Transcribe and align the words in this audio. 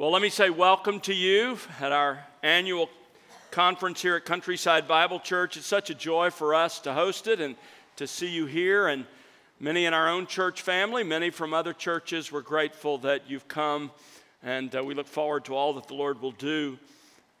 Well, 0.00 0.12
let 0.12 0.22
me 0.22 0.30
say 0.30 0.48
welcome 0.48 0.98
to 1.00 1.12
you 1.12 1.58
at 1.78 1.92
our 1.92 2.24
annual 2.42 2.88
conference 3.50 4.00
here 4.00 4.16
at 4.16 4.24
Countryside 4.24 4.88
Bible 4.88 5.20
Church. 5.20 5.58
It's 5.58 5.66
such 5.66 5.90
a 5.90 5.94
joy 5.94 6.30
for 6.30 6.54
us 6.54 6.78
to 6.80 6.94
host 6.94 7.26
it 7.26 7.38
and 7.38 7.54
to 7.96 8.06
see 8.06 8.30
you 8.30 8.46
here, 8.46 8.88
and 8.88 9.04
many 9.58 9.84
in 9.84 9.92
our 9.92 10.08
own 10.08 10.26
church 10.26 10.62
family, 10.62 11.04
many 11.04 11.28
from 11.28 11.52
other 11.52 11.74
churches. 11.74 12.32
We're 12.32 12.40
grateful 12.40 12.96
that 13.00 13.28
you've 13.28 13.46
come, 13.46 13.90
and 14.42 14.74
uh, 14.74 14.82
we 14.82 14.94
look 14.94 15.06
forward 15.06 15.44
to 15.44 15.54
all 15.54 15.74
that 15.74 15.86
the 15.86 15.92
Lord 15.92 16.22
will 16.22 16.32
do 16.32 16.78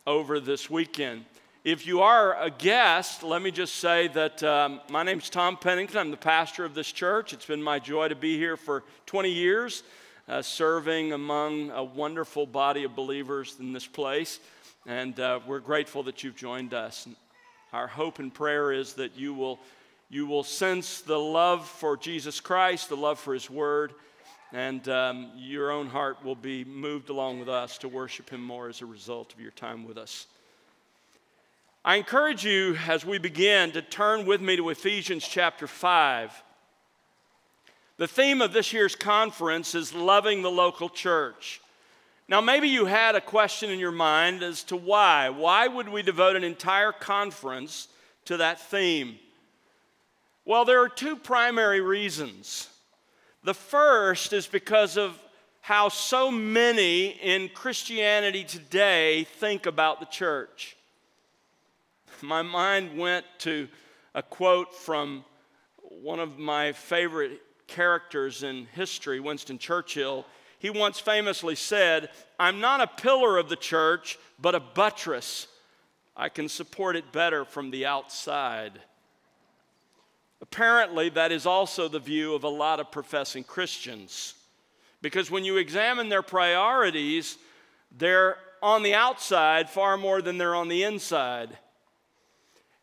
over 0.06 0.38
this 0.38 0.68
weekend. 0.68 1.24
If 1.64 1.86
you 1.86 2.02
are 2.02 2.38
a 2.42 2.50
guest, 2.50 3.22
let 3.22 3.40
me 3.40 3.52
just 3.52 3.76
say 3.76 4.08
that 4.08 4.42
um, 4.42 4.82
my 4.90 5.02
name's 5.02 5.30
Tom 5.30 5.56
Pennington. 5.56 5.96
I'm 5.96 6.10
the 6.10 6.18
pastor 6.18 6.66
of 6.66 6.74
this 6.74 6.92
church. 6.92 7.32
It's 7.32 7.46
been 7.46 7.62
my 7.62 7.78
joy 7.78 8.08
to 8.08 8.14
be 8.14 8.36
here 8.36 8.58
for 8.58 8.84
20 9.06 9.30
years 9.30 9.82
uh, 10.28 10.42
serving 10.42 11.12
among 11.12 11.70
a 11.70 11.82
wonderful 11.82 12.46
body 12.46 12.84
of 12.84 12.94
believers 12.94 13.56
in 13.58 13.72
this 13.72 13.86
place. 13.86 14.40
And 14.86 15.18
uh, 15.20 15.40
we're 15.46 15.60
grateful 15.60 16.02
that 16.04 16.24
you've 16.24 16.36
joined 16.36 16.74
us. 16.74 17.06
Our 17.72 17.86
hope 17.86 18.18
and 18.18 18.32
prayer 18.32 18.72
is 18.72 18.94
that 18.94 19.16
you 19.16 19.34
will, 19.34 19.60
you 20.08 20.26
will 20.26 20.42
sense 20.42 21.02
the 21.02 21.18
love 21.18 21.66
for 21.66 21.96
Jesus 21.96 22.40
Christ, 22.40 22.88
the 22.88 22.96
love 22.96 23.18
for 23.20 23.34
His 23.34 23.48
Word, 23.48 23.94
and 24.52 24.88
um, 24.88 25.30
your 25.36 25.70
own 25.70 25.86
heart 25.86 26.24
will 26.24 26.34
be 26.34 26.64
moved 26.64 27.10
along 27.10 27.38
with 27.38 27.48
us 27.48 27.78
to 27.78 27.88
worship 27.88 28.30
Him 28.30 28.42
more 28.42 28.68
as 28.68 28.80
a 28.82 28.86
result 28.86 29.32
of 29.32 29.40
your 29.40 29.52
time 29.52 29.86
with 29.86 29.98
us. 29.98 30.26
I 31.84 31.96
encourage 31.96 32.44
you 32.44 32.76
as 32.88 33.06
we 33.06 33.18
begin 33.18 33.70
to 33.72 33.82
turn 33.82 34.26
with 34.26 34.40
me 34.40 34.56
to 34.56 34.68
Ephesians 34.70 35.26
chapter 35.26 35.66
5. 35.66 36.42
The 38.00 38.08
theme 38.08 38.40
of 38.40 38.54
this 38.54 38.72
year's 38.72 38.96
conference 38.96 39.74
is 39.74 39.94
loving 39.94 40.40
the 40.40 40.50
local 40.50 40.88
church. 40.88 41.60
Now, 42.28 42.40
maybe 42.40 42.66
you 42.66 42.86
had 42.86 43.14
a 43.14 43.20
question 43.20 43.68
in 43.68 43.78
your 43.78 43.92
mind 43.92 44.42
as 44.42 44.62
to 44.64 44.76
why. 44.76 45.28
Why 45.28 45.68
would 45.68 45.86
we 45.86 46.00
devote 46.00 46.34
an 46.34 46.42
entire 46.42 46.92
conference 46.92 47.88
to 48.24 48.38
that 48.38 48.58
theme? 48.58 49.18
Well, 50.46 50.64
there 50.64 50.80
are 50.80 50.88
two 50.88 51.14
primary 51.14 51.82
reasons. 51.82 52.70
The 53.44 53.52
first 53.52 54.32
is 54.32 54.46
because 54.46 54.96
of 54.96 55.18
how 55.60 55.90
so 55.90 56.30
many 56.30 57.08
in 57.08 57.50
Christianity 57.50 58.44
today 58.44 59.24
think 59.24 59.66
about 59.66 60.00
the 60.00 60.06
church. 60.06 60.74
My 62.22 62.40
mind 62.40 62.96
went 62.96 63.26
to 63.40 63.68
a 64.14 64.22
quote 64.22 64.74
from 64.74 65.22
one 65.82 66.18
of 66.18 66.38
my 66.38 66.72
favorite 66.72 67.42
characters 67.70 68.42
in 68.42 68.66
history, 68.74 69.20
Winston 69.20 69.58
Churchill, 69.58 70.26
he 70.58 70.68
once 70.68 71.00
famously 71.00 71.54
said, 71.54 72.10
I'm 72.38 72.60
not 72.60 72.82
a 72.82 72.86
pillar 72.86 73.38
of 73.38 73.48
the 73.48 73.56
church, 73.56 74.18
but 74.38 74.54
a 74.54 74.60
buttress. 74.60 75.46
I 76.14 76.28
can 76.28 76.50
support 76.50 76.96
it 76.96 77.12
better 77.12 77.46
from 77.46 77.70
the 77.70 77.86
outside. 77.86 78.78
Apparently, 80.42 81.08
that 81.10 81.32
is 81.32 81.46
also 81.46 81.88
the 81.88 81.98
view 81.98 82.34
of 82.34 82.44
a 82.44 82.48
lot 82.48 82.78
of 82.78 82.90
professing 82.90 83.42
Christians. 83.42 84.34
Because 85.00 85.30
when 85.30 85.44
you 85.44 85.56
examine 85.56 86.10
their 86.10 86.22
priorities, 86.22 87.38
they're 87.96 88.36
on 88.62 88.82
the 88.82 88.94
outside 88.94 89.70
far 89.70 89.96
more 89.96 90.20
than 90.20 90.36
they're 90.36 90.54
on 90.54 90.68
the 90.68 90.82
inside. 90.82 91.56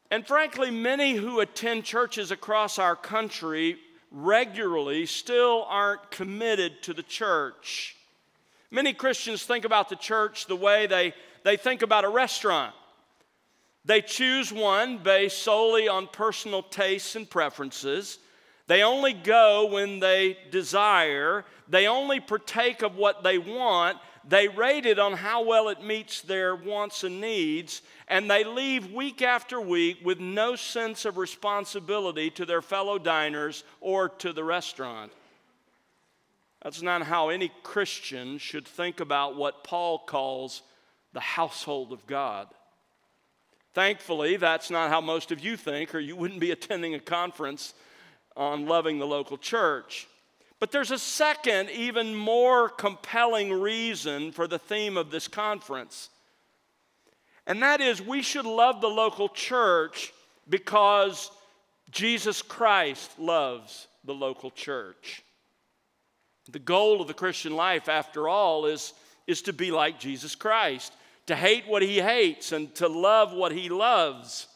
And 0.09 0.25
frankly, 0.25 0.71
many 0.71 1.13
who 1.15 1.41
attend 1.41 1.83
churches 1.83 2.31
across 2.31 2.79
our 2.79 2.95
country 2.95 3.77
regularly 4.11 5.05
still 5.05 5.65
aren't 5.67 6.11
committed 6.11 6.81
to 6.83 6.93
the 6.93 7.03
church. 7.03 7.95
Many 8.71 8.93
Christians 8.93 9.43
think 9.43 9.65
about 9.65 9.89
the 9.89 9.95
church 9.95 10.45
the 10.45 10.55
way 10.55 10.87
they, 10.87 11.13
they 11.43 11.57
think 11.57 11.81
about 11.81 12.05
a 12.05 12.09
restaurant. 12.09 12.73
They 13.85 14.01
choose 14.01 14.51
one 14.51 14.97
based 14.97 15.43
solely 15.43 15.87
on 15.87 16.07
personal 16.07 16.61
tastes 16.61 17.15
and 17.15 17.29
preferences. 17.29 18.19
They 18.67 18.83
only 18.83 19.13
go 19.13 19.67
when 19.67 19.99
they 19.99 20.37
desire. 20.51 21.45
They 21.69 21.87
only 21.87 22.19
partake 22.19 22.81
of 22.81 22.97
what 22.97 23.23
they 23.23 23.37
want. 23.37 23.97
They 24.27 24.49
rate 24.49 24.85
it 24.85 24.99
on 24.99 25.13
how 25.13 25.43
well 25.43 25.69
it 25.69 25.81
meets 25.81 26.21
their 26.21 26.53
wants 26.55 27.03
and 27.03 27.21
needs 27.21 27.81
and 28.09 28.29
they 28.29 28.43
leave 28.43 28.91
week 28.91 29.21
after 29.21 29.59
week 29.59 29.99
with 30.03 30.19
no 30.19 30.55
sense 30.55 31.05
of 31.05 31.17
responsibility 31.17 32.29
to 32.31 32.45
their 32.45 32.61
fellow 32.61 32.97
diners 32.97 33.63
or 33.79 34.09
to 34.09 34.33
the 34.33 34.43
restaurant. 34.43 35.11
That's 36.61 36.81
not 36.81 37.03
how 37.03 37.29
any 37.29 37.51
Christian 37.63 38.37
should 38.37 38.67
think 38.67 38.99
about 38.99 39.37
what 39.37 39.63
Paul 39.63 39.99
calls 39.99 40.61
the 41.13 41.19
household 41.19 41.93
of 41.93 42.05
God. 42.07 42.47
Thankfully, 43.73 44.37
that's 44.37 44.69
not 44.69 44.89
how 44.89 45.01
most 45.01 45.31
of 45.31 45.39
you 45.39 45.55
think, 45.55 45.93
or 45.93 45.99
you 45.99 46.15
wouldn't 46.15 46.39
be 46.39 46.51
attending 46.51 46.95
a 46.95 46.99
conference 46.99 47.73
on 48.35 48.65
loving 48.65 48.99
the 48.99 49.07
local 49.07 49.37
church. 49.37 50.07
But 50.59 50.71
there's 50.71 50.91
a 50.91 50.99
second, 50.99 51.69
even 51.69 52.15
more 52.15 52.67
compelling 52.69 53.53
reason 53.53 54.31
for 54.31 54.47
the 54.47 54.59
theme 54.59 54.97
of 54.97 55.11
this 55.11 55.27
conference 55.27 56.09
and 57.47 57.63
that 57.63 57.79
is 57.79 58.01
we 58.01 58.21
should 58.21 58.45
love 58.45 58.81
the 58.81 58.89
local 58.89 59.29
church 59.29 60.13
because 60.49 61.31
Jesus 61.89 62.41
Christ 62.41 63.17
loves 63.17 63.87
the 64.03 64.13
local 64.13 64.51
church. 64.51 65.23
The 66.51 66.59
goal 66.59 67.01
of 67.01 67.07
the 67.07 67.13
Christian 67.13 67.55
life, 67.55 67.87
after 67.87 68.27
all, 68.27 68.65
is, 68.65 68.93
is 69.25 69.41
to 69.43 69.53
be 69.53 69.71
like 69.71 69.99
Jesus 69.99 70.35
Christ, 70.35 70.93
to 71.27 71.35
hate 71.35 71.67
what 71.67 71.81
he 71.81 72.01
hates 72.01 72.51
and 72.51 72.73
to 72.75 72.89
love 72.89 73.33
what 73.33 73.53
he 73.53 73.69
loves. 73.69 74.47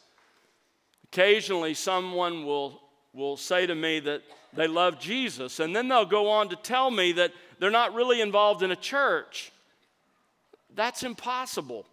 Occasionally, 1.04 1.74
someone 1.74 2.44
will, 2.44 2.81
will 3.12 3.36
say 3.36 3.66
to 3.66 3.74
me 3.74 4.00
that 4.00 4.22
they 4.54 4.66
love 4.66 4.98
Jesus, 4.98 5.60
and 5.60 5.74
then 5.74 5.88
they'll 5.88 6.04
go 6.04 6.30
on 6.30 6.48
to 6.48 6.56
tell 6.56 6.90
me 6.90 7.12
that 7.12 7.32
they're 7.58 7.70
not 7.70 7.94
really 7.94 8.20
involved 8.20 8.62
in 8.62 8.70
a 8.70 8.76
church. 8.76 9.52
That's 10.74 11.02
impossible. 11.02 11.86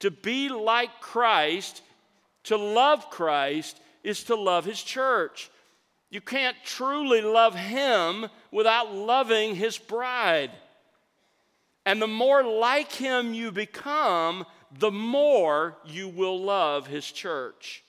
To 0.00 0.10
be 0.10 0.48
like 0.48 1.00
Christ, 1.00 1.82
to 2.44 2.56
love 2.56 3.08
Christ, 3.10 3.80
is 4.02 4.24
to 4.24 4.34
love 4.34 4.64
His 4.64 4.82
church. 4.82 5.50
You 6.10 6.20
can't 6.20 6.56
truly 6.64 7.22
love 7.22 7.54
Him 7.54 8.26
without 8.50 8.94
loving 8.94 9.54
His 9.54 9.78
bride. 9.78 10.50
And 11.86 12.00
the 12.00 12.08
more 12.08 12.44
like 12.44 12.92
Him 12.92 13.34
you 13.34 13.50
become, 13.50 14.44
the 14.78 14.90
more 14.90 15.76
you 15.86 16.08
will 16.08 16.40
love 16.40 16.86
His 16.86 17.10
church. 17.10 17.82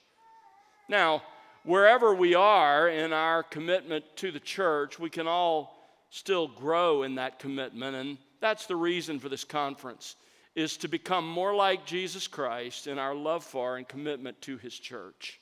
Now, 0.87 1.23
wherever 1.63 2.13
we 2.13 2.35
are 2.35 2.89
in 2.89 3.13
our 3.13 3.43
commitment 3.43 4.05
to 4.17 4.31
the 4.31 4.39
church, 4.39 4.99
we 4.99 5.09
can 5.09 5.27
all 5.27 5.79
still 6.09 6.47
grow 6.47 7.03
in 7.03 7.15
that 7.15 7.39
commitment, 7.39 7.95
and 7.95 8.17
that's 8.39 8.65
the 8.65 8.75
reason 8.75 9.19
for 9.19 9.29
this 9.29 9.43
conference 9.43 10.15
is 10.55 10.77
to 10.77 10.87
become 10.87 11.27
more 11.27 11.55
like 11.55 11.85
Jesus 11.85 12.27
Christ 12.27 12.85
in 12.85 12.99
our 12.99 13.15
love 13.15 13.43
for 13.43 13.77
and 13.77 13.87
commitment 13.87 14.39
to 14.41 14.57
his 14.57 14.77
church. 14.77 15.39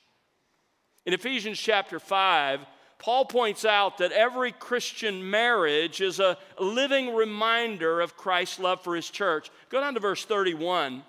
In 1.04 1.12
Ephesians 1.12 1.58
chapter 1.58 1.98
5, 1.98 2.60
Paul 2.98 3.24
points 3.24 3.64
out 3.64 3.98
that 3.98 4.12
every 4.12 4.52
Christian 4.52 5.28
marriage 5.28 6.00
is 6.00 6.20
a 6.20 6.38
living 6.58 7.14
reminder 7.14 8.00
of 8.00 8.16
Christ's 8.16 8.60
love 8.60 8.82
for 8.82 8.94
his 8.94 9.10
church. 9.10 9.50
Go 9.68 9.80
down 9.80 9.94
to 9.94 10.00
verse 10.00 10.24
31. 10.24 11.02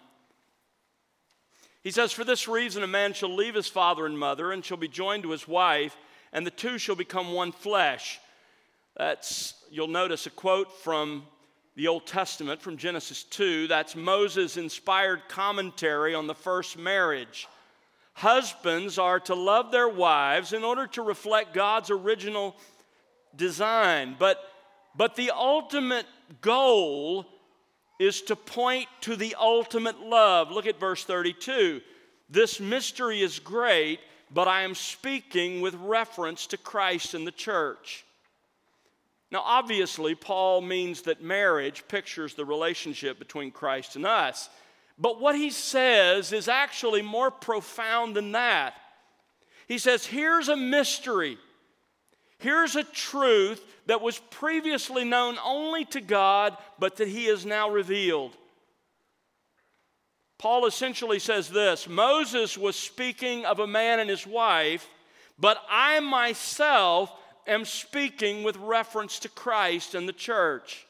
He 1.84 1.92
says, 1.92 2.12
For 2.12 2.24
this 2.24 2.48
reason, 2.48 2.84
a 2.84 2.88
man 2.88 3.14
shall 3.14 3.34
leave 3.34 3.56
his 3.56 3.68
father 3.68 4.06
and 4.06 4.18
mother 4.18 4.52
and 4.52 4.64
shall 4.64 4.78
be 4.78 4.88
joined 4.88 5.24
to 5.24 5.32
his 5.32 5.48
wife, 5.48 5.96
and 6.32 6.46
the 6.46 6.52
two 6.52 6.78
shall 6.78 6.96
become 6.96 7.34
one 7.34 7.52
flesh. 7.52 8.20
That's, 8.96 9.54
you'll 9.70 9.88
notice 9.88 10.26
a 10.26 10.30
quote 10.30 10.72
from 10.82 11.24
the 11.76 11.88
Old 11.88 12.06
Testament 12.06 12.62
from 12.62 12.78
Genesis 12.78 13.24
2. 13.24 13.68
That's 13.68 13.96
Moses' 13.96 14.57
inspired 14.57 15.28
commentary 15.28 16.13
on 16.16 16.28
the 16.28 16.36
first 16.36 16.78
marriage. 16.78 17.48
Husbands 18.13 19.00
are 19.00 19.19
to 19.22 19.34
love 19.34 19.72
their 19.72 19.90
wives 19.90 20.54
in 20.54 20.63
order 20.63 20.86
to 20.88 21.02
reflect 21.02 21.54
God's 21.54 21.90
original 21.90 22.56
design. 23.36 24.16
But, 24.19 24.38
but 24.96 25.16
the 25.16 25.31
ultimate 25.31 26.06
goal 26.42 27.25
is 28.04 28.22
to 28.24 28.36
point 28.36 28.88
to 29.02 29.16
the 29.16 29.36
ultimate 29.40 30.00
love. 30.00 30.52
Look 30.52 30.68
at 30.68 30.80
verse 30.80 31.04
32. 31.04 31.82
This 32.30 32.60
mystery 32.60 33.22
is 33.22 33.40
great, 33.40 34.00
but 34.32 34.48
I 34.48 34.64
am 34.64 34.76
speaking 34.76 35.62
with 35.62 35.76
reference 35.76 36.48
to 36.48 36.58
Christ 36.58 37.14
and 37.14 37.26
the 37.26 37.32
church. 37.32 38.06
Now, 39.32 39.42
obviously, 39.44 40.14
Paul 40.14 40.62
means 40.62 41.04
that 41.04 41.24
marriage 41.24 41.84
pictures 41.88 42.36
the 42.36 42.46
relationship 42.46 43.18
between 43.18 43.52
Christ 43.52 43.96
and 43.96 44.06
us. 44.06 44.50
But 45.00 45.20
what 45.20 45.36
he 45.36 45.50
says 45.50 46.32
is 46.34 46.48
actually 46.48 47.02
more 47.02 47.32
profound 47.32 48.16
than 48.16 48.34
that. 48.34 48.76
He 49.68 49.80
says, 49.80 50.06
Here's 50.06 50.50
a 50.50 50.58
mystery. 50.58 51.38
Here's 52.44 52.75
a 52.75 52.84
truth 52.84 53.63
that 53.86 54.01
was 54.01 54.19
previously 54.19 55.06
known 55.06 55.38
only 55.45 55.86
to 55.86 56.01
God, 56.01 56.57
but 56.78 56.98
that 56.98 57.07
He 57.07 57.25
has 57.28 57.45
now 57.45 57.69
revealed. 57.69 58.36
Paul 60.38 60.66
essentially 60.66 61.19
says 61.19 61.48
this 61.48 61.88
Moses 61.88 62.57
was 62.57 62.75
speaking 62.75 63.45
of 63.45 63.60
a 63.60 63.68
man 63.68 64.01
and 64.01 64.10
his 64.10 64.28
wife, 64.28 64.86
but 65.40 65.57
I 65.69 66.01
myself 66.01 67.13
am 67.48 67.63
speaking 67.63 68.44
with 68.44 68.57
reference 68.57 69.19
to 69.19 69.30
Christ 69.30 69.95
and 69.95 70.06
the 70.06 70.12
church. 70.12 70.86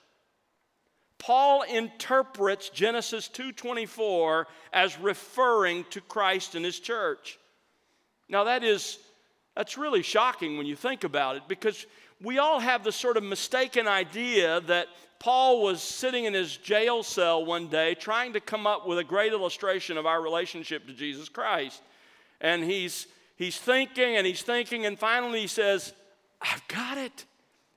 Paul 1.20 1.62
interprets 1.62 2.70
Genesis 2.70 3.28
2:24 3.28 4.48
as 4.74 4.98
referring 4.98 5.84
to 5.92 6.02
Christ 6.02 6.56
and 6.56 6.66
his 6.66 6.80
church. 6.80 7.38
Now 8.28 8.46
that 8.46 8.64
is 8.64 8.98
that's 9.56 9.78
really 9.78 10.02
shocking 10.02 10.58
when 10.58 10.66
you 10.66 10.76
think 10.76 11.04
about 11.04 11.36
it 11.36 11.44
because 11.48 11.86
we 12.22 12.40
all 12.40 12.60
have 12.60 12.84
the 12.84 12.92
sort 12.92 13.18
of 13.18 13.24
mistaken 13.24 13.88
idea 13.88 14.62
that 14.62 14.88
Paul 15.20 15.62
was 15.62 15.82
sitting 15.82 16.26
in 16.26 16.34
his 16.34 16.58
jail 16.58 17.04
cell 17.04 17.46
one 17.46 17.68
day 17.68 17.96
trying 17.96 18.34
to 18.34 18.40
come 18.40 18.68
up 18.68 18.88
with 18.88 19.00
a 19.00 19.04
great 19.04 19.32
illustration 19.32 19.98
of 19.98 20.06
our 20.06 20.22
relationship 20.22 20.88
to 20.88 20.94
Jesus 20.94 21.30
Christ. 21.30 21.82
And 22.42 22.64
he's 22.64 23.08
he's 23.36 23.58
thinking 23.58 24.18
and 24.18 24.28
he's 24.28 24.42
thinking 24.42 24.86
and 24.86 24.98
finally 24.98 25.42
he 25.42 25.48
says, 25.48 25.94
"I've 26.42 26.68
got 26.68 26.98
it. 26.98 27.26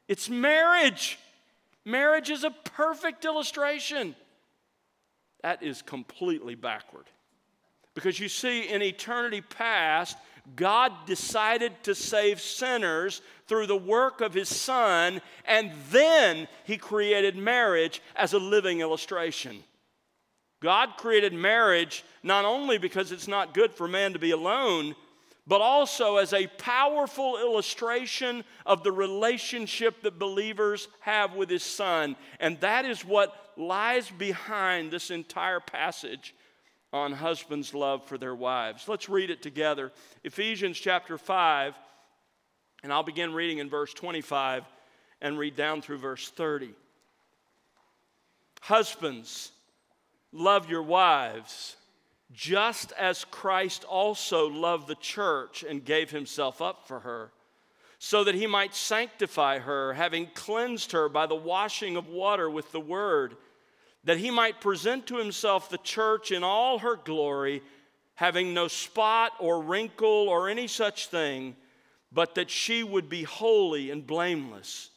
It's 0.08 0.28
marriage." 0.28 1.18
Marriage 1.84 2.30
is 2.30 2.42
a 2.42 2.50
perfect 2.50 3.24
illustration. 3.24 4.16
That 5.42 5.62
is 5.62 5.82
completely 5.82 6.56
backward. 6.56 7.04
Because 7.94 8.18
you 8.18 8.28
see, 8.28 8.68
in 8.68 8.82
eternity 8.82 9.40
past, 9.40 10.18
God 10.54 10.92
decided 11.06 11.72
to 11.82 11.94
save 11.94 12.40
sinners 12.40 13.20
through 13.48 13.66
the 13.66 13.76
work 13.76 14.20
of 14.20 14.34
His 14.34 14.48
Son, 14.48 15.20
and 15.44 15.72
then 15.90 16.46
He 16.64 16.76
created 16.76 17.36
marriage 17.36 18.00
as 18.14 18.32
a 18.32 18.38
living 18.38 18.80
illustration. 18.80 19.64
God 20.60 20.96
created 20.96 21.32
marriage 21.32 22.04
not 22.22 22.44
only 22.44 22.78
because 22.78 23.12
it's 23.12 23.28
not 23.28 23.54
good 23.54 23.72
for 23.74 23.88
man 23.88 24.12
to 24.12 24.18
be 24.18 24.30
alone, 24.30 24.94
but 25.46 25.60
also 25.60 26.16
as 26.16 26.32
a 26.32 26.46
powerful 26.58 27.38
illustration 27.38 28.42
of 28.64 28.82
the 28.82 28.90
relationship 28.90 30.02
that 30.02 30.18
believers 30.18 30.88
have 31.00 31.34
with 31.34 31.48
his 31.48 31.62
son. 31.62 32.16
And 32.40 32.58
that 32.60 32.84
is 32.84 33.04
what 33.04 33.52
lies 33.56 34.10
behind 34.10 34.90
this 34.90 35.10
entire 35.10 35.60
passage 35.60 36.34
on 36.92 37.12
husbands' 37.12 37.74
love 37.74 38.04
for 38.06 38.18
their 38.18 38.34
wives. 38.34 38.88
Let's 38.88 39.08
read 39.08 39.30
it 39.30 39.42
together. 39.42 39.92
Ephesians 40.24 40.78
chapter 40.78 41.18
5, 41.18 41.74
and 42.82 42.92
I'll 42.92 43.02
begin 43.02 43.32
reading 43.34 43.58
in 43.58 43.68
verse 43.68 43.92
25 43.92 44.64
and 45.20 45.38
read 45.38 45.56
down 45.56 45.82
through 45.82 45.98
verse 45.98 46.28
30. 46.30 46.70
Husbands, 48.60 49.52
love 50.32 50.68
your 50.68 50.82
wives 50.82 51.76
just 52.32 52.92
as 52.92 53.24
Christ 53.24 53.84
also 53.84 54.48
loved 54.48 54.88
the 54.88 54.96
church 54.96 55.64
and 55.68 55.84
gave 55.84 56.10
himself 56.10 56.60
up 56.60 56.86
for 56.88 57.00
her, 57.00 57.30
so 57.98 58.24
that 58.24 58.34
he 58.34 58.46
might 58.46 58.74
sanctify 58.74 59.60
her, 59.60 59.92
having 59.92 60.26
cleansed 60.34 60.92
her 60.92 61.08
by 61.08 61.26
the 61.26 61.34
washing 61.34 61.96
of 61.96 62.08
water 62.08 62.50
with 62.50 62.72
the 62.72 62.80
word, 62.80 63.36
that 64.06 64.18
he 64.18 64.30
might 64.30 64.60
present 64.60 65.06
to 65.08 65.18
himself 65.18 65.68
the 65.68 65.78
church 65.78 66.30
in 66.30 66.44
all 66.44 66.78
her 66.78 66.96
glory, 66.96 67.60
having 68.14 68.54
no 68.54 68.68
spot 68.68 69.32
or 69.40 69.60
wrinkle 69.60 70.28
or 70.28 70.48
any 70.48 70.68
such 70.68 71.08
thing, 71.08 71.56
but 72.12 72.36
that 72.36 72.48
she 72.48 72.84
would 72.84 73.08
be 73.08 73.24
holy 73.24 73.90
and 73.90 74.06
blameless. 74.06 74.90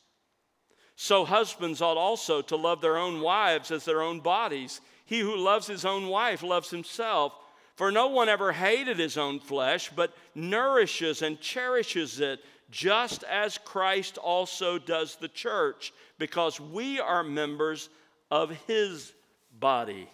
So 0.95 1.25
husbands 1.25 1.81
ought 1.81 1.97
also 1.97 2.41
to 2.43 2.55
love 2.55 2.81
their 2.81 2.97
own 2.97 3.19
wives 3.19 3.71
as 3.71 3.83
their 3.83 4.03
own 4.03 4.19
bodies. 4.19 4.79
He 5.05 5.19
who 5.19 5.35
loves 5.35 5.65
his 5.65 5.85
own 5.85 6.07
wife 6.07 6.43
loves 6.43 6.69
himself. 6.69 7.33
For 7.77 7.91
no 7.91 8.07
one 8.09 8.29
ever 8.29 8.51
hated 8.51 8.99
his 8.99 9.17
own 9.17 9.39
flesh, 9.39 9.89
but 9.95 10.13
nourishes 10.35 11.23
and 11.23 11.39
cherishes 11.39 12.19
it, 12.19 12.41
just 12.69 13.23
as 13.23 13.57
Christ 13.57 14.19
also 14.19 14.77
does 14.77 15.15
the 15.15 15.29
church, 15.29 15.93
because 16.19 16.59
we 16.59 16.99
are 16.99 17.23
members 17.23 17.89
of 18.31 18.51
his 18.67 19.13
body. 19.59 20.09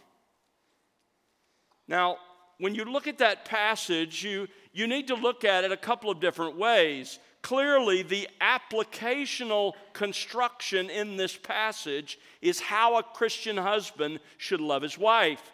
Now, 1.87 2.17
when 2.57 2.73
you 2.73 2.85
look 2.85 3.07
at 3.07 3.17
that 3.19 3.45
passage, 3.45 4.23
you, 4.23 4.47
you 4.71 4.87
need 4.87 5.07
to 5.07 5.15
look 5.15 5.43
at 5.43 5.63
it 5.63 5.71
a 5.71 5.77
couple 5.77 6.09
of 6.09 6.19
different 6.19 6.57
ways. 6.57 7.19
Clearly, 7.41 8.01
the 8.01 8.27
applicational 8.41 9.73
construction 9.93 10.89
in 10.89 11.17
this 11.17 11.37
passage 11.37 12.17
is 12.41 12.59
how 12.59 12.97
a 12.97 13.03
Christian 13.03 13.57
husband 13.57 14.19
should 14.37 14.61
love 14.61 14.81
his 14.81 14.97
wife. 14.97 15.51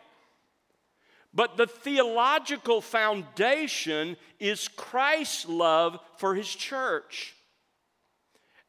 But 1.34 1.58
the 1.58 1.68
theological 1.68 2.81
foundation 2.81 4.18
is 4.40 4.68
Christ's 4.68 5.48
love 5.48 6.00
for 6.18 6.36
his 6.36 6.48
church. 6.48 7.36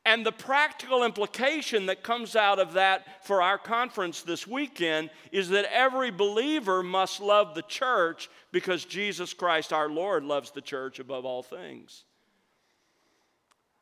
And 0.05 0.27
the 0.27 0.33
practical 0.33 1.05
implication 1.05 1.87
that 1.87 2.03
comes 2.03 2.35
out 2.35 2.59
of 2.59 2.73
that 2.73 3.25
for 3.25 3.41
our 3.41 3.57
conference 3.57 4.23
this 4.23 4.47
weekend 4.49 5.11
is 5.31 5.51
that 5.51 5.73
every 5.73 6.11
believer 6.11 6.83
must 6.83 7.21
love 7.21 7.55
the 7.55 7.63
church 7.63 8.29
because 8.51 8.85
Jesus 8.85 9.33
Christ 9.33 9.73
our 9.73 9.89
Lord 9.89 10.25
loves 10.25 10.51
the 10.51 10.61
church 10.61 10.99
above 10.99 11.25
all 11.25 11.43
things. 11.43 12.03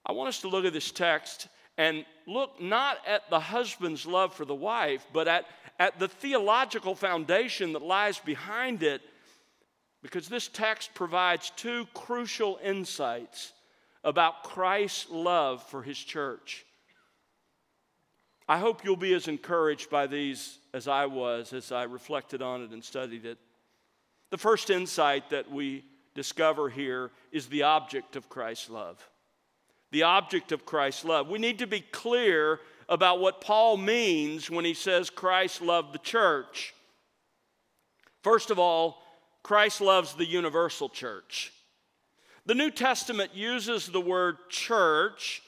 I 0.05 0.13
want 0.13 0.29
us 0.29 0.43
to 0.43 0.49
look 0.49 0.67
at 0.67 0.75
this 0.75 0.91
text 0.91 1.49
and 1.79 2.05
look 2.27 2.61
not 2.61 2.99
at 3.07 3.31
the 3.31 3.41
husband's 3.41 4.05
love 4.05 4.35
for 4.35 4.45
the 4.45 4.55
wife, 4.55 5.07
but 5.15 5.27
at, 5.27 5.47
at 5.79 5.99
the 5.99 6.09
theological 6.09 6.95
foundation 6.95 7.73
that 7.73 7.83
lies 7.83 8.19
behind 8.19 8.83
it, 8.83 9.01
because 10.03 10.29
this 10.29 10.49
text 10.49 10.93
provides 10.95 11.51
two 11.57 11.87
crucial 11.95 12.59
insights 12.63 13.55
about 14.05 14.43
Christ's 14.43 15.11
love 15.11 15.63
for 15.63 15.83
his 15.83 15.99
church. 15.99 16.65
I 18.49 18.59
hope 18.59 18.85
you'll 18.85 18.97
be 18.97 19.15
as 19.15 19.29
encouraged 19.29 19.91
by 19.91 20.07
these 20.07 20.59
as 20.75 20.89
I 20.89 21.07
was 21.07 21.53
as 21.53 21.71
I 21.71 21.85
reflected 21.85 22.43
on 22.43 22.63
it 22.63 22.71
and 22.71 22.83
studied 22.83 23.25
it. 23.25 23.39
The 24.31 24.39
first 24.39 24.71
insight 24.71 25.31
that 25.31 25.51
we 25.51 25.85
discover 26.15 26.69
here 26.69 27.11
is 27.31 27.47
the 27.47 27.63
object 27.63 28.17
of 28.17 28.29
Christ's 28.29 28.71
love 28.71 29.09
the 29.91 30.05
object 30.05 30.53
of 30.53 30.65
Christ's 30.65 31.05
love. 31.05 31.29
We 31.29 31.39
need 31.39 31.59
to 31.59 31.67
be 31.67 31.81
clear 31.81 32.61
about 32.89 33.21
what 33.21 33.41
Paul 33.41 33.77
means 33.77 34.51
when 34.51 34.65
he 34.65 34.75
says 34.75 35.11
Christ 35.11 35.63
loved 35.63 35.93
the 35.93 35.99
church. 35.99 36.75
First 38.23 38.51
of 38.51 38.59
all, 38.59 39.03
Christ 39.43 39.81
loves 39.81 40.15
the 40.15 40.27
universal 40.27 40.89
church. 40.89 41.53
The 42.47 42.55
New 42.55 42.71
Testament 42.71 43.35
uses 43.35 43.87
the 43.87 44.01
word 44.01 44.37
church 44.49 45.43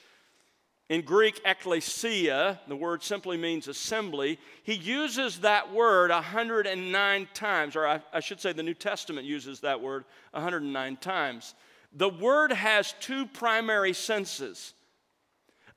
in 0.93 1.01
Greek, 1.01 1.41
ecclesia, 1.47 2.61
the 2.69 2.77
word 2.77 3.03
simply 3.03 3.39
means 3.39 3.67
assembly. 3.67 4.39
He 4.63 4.75
uses 4.75 5.39
that 5.39 5.73
word 5.73 6.11
109 6.11 7.29
times, 7.33 7.77
or 7.77 7.87
I, 7.87 8.03
I, 8.13 8.21
should 8.21 8.43
say 8.43 8.53
the 8.53 8.63
New 8.63 8.75
Testament 8.75 9.27
uses 9.27 9.61
that 9.61 9.81
word 9.81 10.05
109 10.33 10.97
times. 10.97 11.55
The 11.95 12.11
word 12.11 12.53
has 12.53 12.95
two 13.01 13.25
primary 13.25 13.95
senses. 13.95 14.75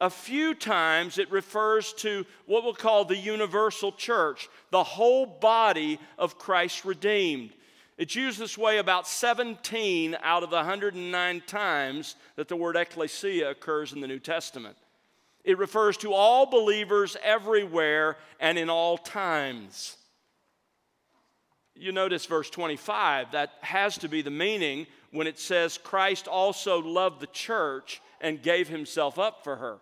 A 0.01 0.10
few 0.10 0.53
times 0.53 1.17
it 1.17 1.31
refers 1.31 1.93
to 1.93 2.25
what 2.45 2.65
we'll 2.65 2.74
call 2.74 3.05
the 3.05 3.15
universal 3.15 3.93
church, 3.93 4.50
the 4.72 4.84
whole 4.84 5.25
body 5.25 5.98
of 6.17 6.38
Christ 6.38 6.84
redeemed. 6.84 7.53
It's 7.98 8.16
used 8.16 8.40
this 8.40 8.58
way 8.58 8.78
about 8.78 9.08
17 9.08 10.18
out 10.22 10.44
of 10.44 10.50
the 10.50 10.58
109 10.58 11.44
times 11.48 12.16
that 12.36 12.50
the 12.50 12.56
word 12.56 12.75
ecclesia 12.75 13.52
occurs 13.52 13.94
in 13.94 14.02
the 14.02 14.08
New 14.08 14.20
Testament. 14.20 14.75
It 15.46 15.58
refers 15.58 15.96
to 15.98 16.12
all 16.12 16.46
believers 16.46 17.16
everywhere 17.24 18.18
and 18.40 18.58
in 18.58 18.70
all 18.70 18.98
times. 18.98 19.96
You 21.75 21.92
notice 21.92 22.25
verse 22.25 22.50
25, 22.50 23.32
that 23.32 23.52
has 23.62 23.98
to 24.00 24.10
be 24.10 24.22
the 24.22 24.32
meaning 24.32 24.88
when 25.12 25.28
it 25.28 25.40
says 25.40 25.78
Christ 25.78 26.28
also 26.28 26.82
loved 26.82 27.22
the 27.22 27.28
church 27.28 28.02
and 28.20 28.42
gave 28.42 28.68
himself 28.68 29.20
up 29.20 29.44
for 29.44 29.58
her. 29.58 29.78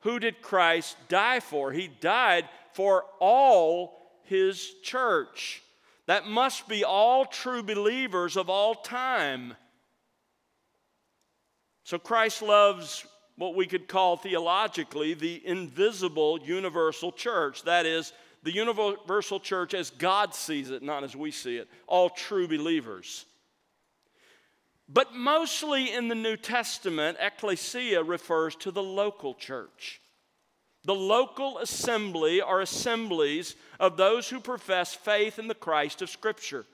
Who 0.00 0.18
did 0.18 0.42
Christ 0.42 0.96
die 1.08 1.40
for? 1.40 1.72
He 1.72 1.88
died 1.88 2.48
for 2.72 3.04
all 3.20 3.98
his 4.24 4.74
church. 4.82 5.62
That 6.06 6.26
must 6.26 6.68
be 6.68 6.84
all 6.84 7.24
true 7.24 7.62
believers 7.62 8.36
of 8.36 8.50
all 8.50 8.74
time. 8.74 9.54
So 11.84 11.98
Christ 11.98 12.42
loves 12.42 13.06
what 13.36 13.54
we 13.54 13.66
could 13.66 13.88
call 13.88 14.16
theologically 14.16 15.14
the 15.14 15.40
invisible 15.46 16.40
universal 16.40 17.12
church. 17.12 17.62
That 17.62 17.86
is, 17.86 18.12
the 18.42 18.52
universal 18.52 19.40
church 19.40 19.74
as 19.74 19.90
God 19.90 20.34
sees 20.34 20.70
it, 20.70 20.82
not 20.82 21.04
as 21.04 21.14
we 21.14 21.30
see 21.30 21.56
it. 21.56 21.68
All 21.86 22.10
true 22.10 22.48
believers. 22.48 23.24
But 24.88 25.14
mostly 25.14 25.92
in 25.92 26.08
the 26.08 26.14
New 26.14 26.36
Testament, 26.36 27.16
ecclesia 27.20 28.02
refers 28.02 28.54
to 28.56 28.70
the 28.70 28.82
local 28.82 29.34
church. 29.34 30.01
The 30.84 30.94
local 30.94 31.58
assembly 31.58 32.40
are 32.40 32.60
assemblies 32.60 33.54
of 33.78 33.96
those 33.96 34.28
who 34.28 34.40
profess 34.40 34.94
faith 34.94 35.38
in 35.38 35.46
the 35.46 35.54
Christ 35.54 36.02
of 36.02 36.10
Scripture. 36.10 36.64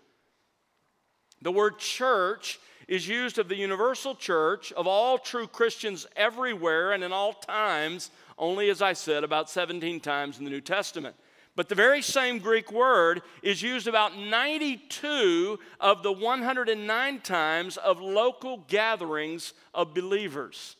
The 1.42 1.52
word 1.52 1.78
church 1.78 2.58
is 2.88 3.06
used 3.06 3.38
of 3.38 3.48
the 3.48 3.56
universal 3.56 4.14
church 4.14 4.72
of 4.72 4.86
all 4.86 5.18
true 5.18 5.46
Christians 5.46 6.06
everywhere 6.16 6.92
and 6.92 7.04
in 7.04 7.12
all 7.12 7.34
times, 7.34 8.10
only 8.38 8.70
as 8.70 8.80
I 8.80 8.94
said, 8.94 9.24
about 9.24 9.50
17 9.50 10.00
times 10.00 10.38
in 10.38 10.44
the 10.44 10.50
New 10.50 10.62
Testament. 10.62 11.14
But 11.54 11.68
the 11.68 11.74
very 11.74 12.00
same 12.00 12.38
Greek 12.38 12.72
word 12.72 13.20
is 13.42 13.62
used 13.62 13.88
about 13.88 14.16
92 14.16 15.58
of 15.80 16.02
the 16.02 16.12
109 16.12 17.20
times 17.20 17.76
of 17.76 18.00
local 18.00 18.64
gatherings 18.68 19.52
of 19.74 19.92
believers. 19.92 20.76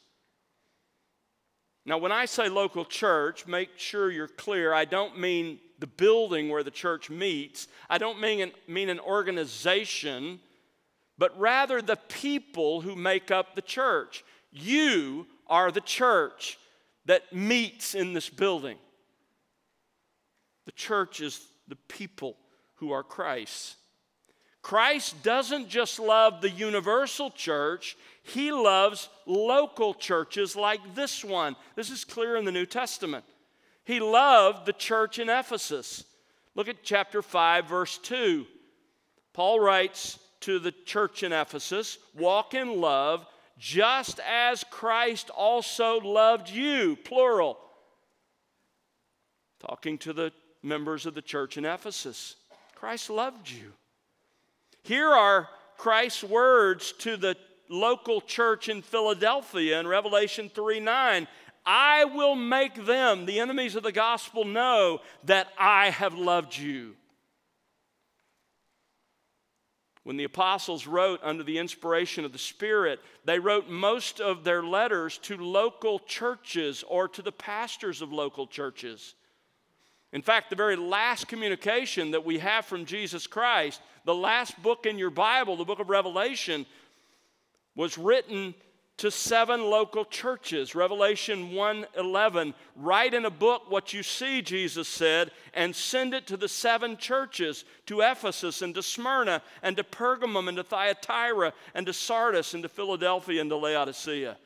Now, 1.89 1.97
when 1.97 2.13
I 2.13 2.27
say 2.27 2.51
local 2.51 2.85
church, 2.85 3.47
make 3.47 3.71
sure 3.79 4.11
you're 4.11 4.29
clear. 4.29 4.75
I 4.75 4.85
don't 4.85 5.19
mean 5.19 5.59
the 5.79 5.87
building 5.87 6.51
where 6.51 6.63
the 6.63 6.71
church 6.71 7.09
meets, 7.09 7.67
I 7.89 7.97
don't 7.97 8.21
mean 8.21 8.43
an, 8.43 8.53
mean 8.67 8.91
an 8.91 9.01
organization, 9.01 10.39
but 11.17 11.39
rather 11.41 11.81
the 11.81 11.97
people 11.97 12.83
who 12.83 12.95
make 12.95 13.31
up 13.31 13.55
the 13.55 13.63
church. 13.63 14.23
You 14.53 15.27
are 15.47 15.71
the 15.71 15.81
church 15.81 16.59
that 17.07 17.33
meets 17.33 17.95
in 17.95 18.13
this 18.13 18.29
building. 18.29 18.77
The 20.67 20.73
church 20.73 21.23
is 21.23 21.41
the 21.69 21.77
people 21.89 22.37
who 22.75 22.93
are 22.93 23.03
Christ. 23.03 23.77
Christ 24.61 25.23
doesn't 25.23 25.71
just 25.71 25.99
love 25.99 26.43
the 26.43 26.51
universal 26.51 27.31
church, 27.31 27.97
he 28.29 28.53
loves 28.53 29.09
local 29.27 29.95
churches 29.95 30.57
like 30.57 30.95
this 30.95 31.25
one. 31.25 31.57
This 31.75 31.91
is 31.91 32.05
clear 32.05 32.37
in 32.37 32.45
the 32.45 32.53
New 32.53 32.67
Testament. 32.67 33.25
He 33.85 34.01
loved 34.01 34.67
the 34.67 34.73
church 34.73 35.19
in 35.19 35.29
Ephesus. 35.29 36.05
Look 36.55 36.69
at 36.69 36.83
chapter 36.83 37.23
5, 37.23 37.67
verse 37.67 37.99
2. 37.99 38.47
Paul 39.33 39.61
writes 39.61 40.19
to 40.41 40.59
the 40.59 40.73
church 40.85 41.23
in 41.23 41.33
Ephesus 41.33 41.99
walk 42.15 42.55
in 42.55 42.81
love, 42.81 43.27
just 43.59 44.21
as 44.21 44.65
Christ 44.71 45.31
also 45.31 46.01
loved 46.01 46.49
you, 46.49 46.97
plural. 47.05 47.59
Talking 49.61 49.99
to 49.99 50.13
the 50.13 50.33
members 50.63 51.07
of 51.07 51.15
the 51.15 51.23
church 51.23 51.57
in 51.57 51.65
Ephesus. 51.65 52.37
Christ 52.75 53.11
loved 53.11 53.51
you. 53.51 53.73
Here 54.83 55.09
are 55.09 55.49
Christ's 55.77 56.25
words 56.25 56.93
to 56.99 57.17
the 57.17 57.37
local 57.69 58.21
church 58.21 58.69
in 58.69 58.83
Philadelphia 58.83 59.81
in 59.81 59.87
Revelation 59.87 60.51
3 60.55 60.81
9. 60.81 61.29
I 61.67 62.07
will 62.07 62.35
make 62.35 62.87
them, 62.87 63.27
the 63.27 63.41
enemies 63.41 63.77
of 63.77 63.83
the 63.83 63.93
gospel, 63.93 64.45
know 64.45 65.01
that 65.25 65.49
I 65.59 65.91
have 65.91 66.15
loved 66.15 66.57
you. 66.57 66.95
When 70.09 70.17
the 70.17 70.25
apostles 70.25 70.87
wrote 70.87 71.21
under 71.23 71.43
the 71.43 71.59
inspiration 71.59 72.25
of 72.25 72.33
the 72.33 72.39
Spirit, 72.39 73.01
they 73.27 73.39
wrote 73.39 73.69
most 73.69 74.19
of 74.19 74.43
their 74.43 74.63
letters 74.63 75.19
to 75.19 75.37
local 75.37 75.99
churches 75.99 76.83
or 76.89 77.09
to 77.09 77.21
the 77.21 77.33
pastors 77.33 78.01
of 78.01 78.11
local 78.11 78.47
churches. 78.47 79.15
In 80.15 80.23
fact, 80.23 80.49
the 80.49 80.57
very 80.57 80.77
last 80.77 81.29
communication 81.29 82.13
that 82.13 82.25
we 82.25 82.39
have 82.39 82.65
from 82.65 82.87
Jesus 82.87 83.27
Christ, 83.27 83.83
the 84.07 84.15
last 84.15 84.61
book 84.63 84.87
in 84.87 84.97
your 84.97 85.11
Bible, 85.11 85.57
the 85.57 85.67
book 85.67 85.81
of 85.81 85.91
Revelation, 85.91 86.65
was 87.79 87.97
written 87.97 88.57
to 88.97 89.09
seven 89.09 89.63
local 89.63 90.05
churches. 90.05 90.75
Revelation 90.75 91.53
1:11, 91.53 92.53
write 92.75 93.15
in 93.15 93.25
a 93.25 93.31
book 93.31 93.71
what 93.71 93.93
you 93.93 94.03
see, 94.03 94.43
Jesus 94.43 94.89
said, 94.89 95.31
and 95.55 95.77
send 95.77 96.13
it 96.13 96.27
to 96.27 96.37
the 96.37 96.49
seven 96.49 96.97
churches, 96.97 97.65
to 97.87 98.01
Ephesus 98.01 98.63
and 98.63 98.75
to 98.75 98.83
Smyrna 98.83 99.43
and 99.63 99.77
to 99.77 99.85
Pergamum 99.85 100.49
and 100.49 100.57
to 100.57 100.65
Thyatira 100.65 101.53
and 101.73 101.87
to 101.87 101.93
Sardis 101.93 102.53
and 102.53 102.65
to 102.65 102.69
Philadelphia 102.69 103.41
and 103.41 103.49
to 103.49 103.57
Laodicea. 103.57 104.37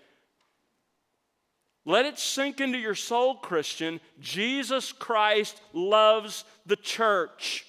Let 1.87 2.05
it 2.05 2.19
sink 2.19 2.61
into 2.61 2.79
your 2.79 2.95
soul, 2.95 3.37
Christian. 3.37 3.99
Jesus 4.21 4.93
Christ 4.93 5.59
loves 5.73 6.45
the 6.67 6.77
church. 6.77 7.67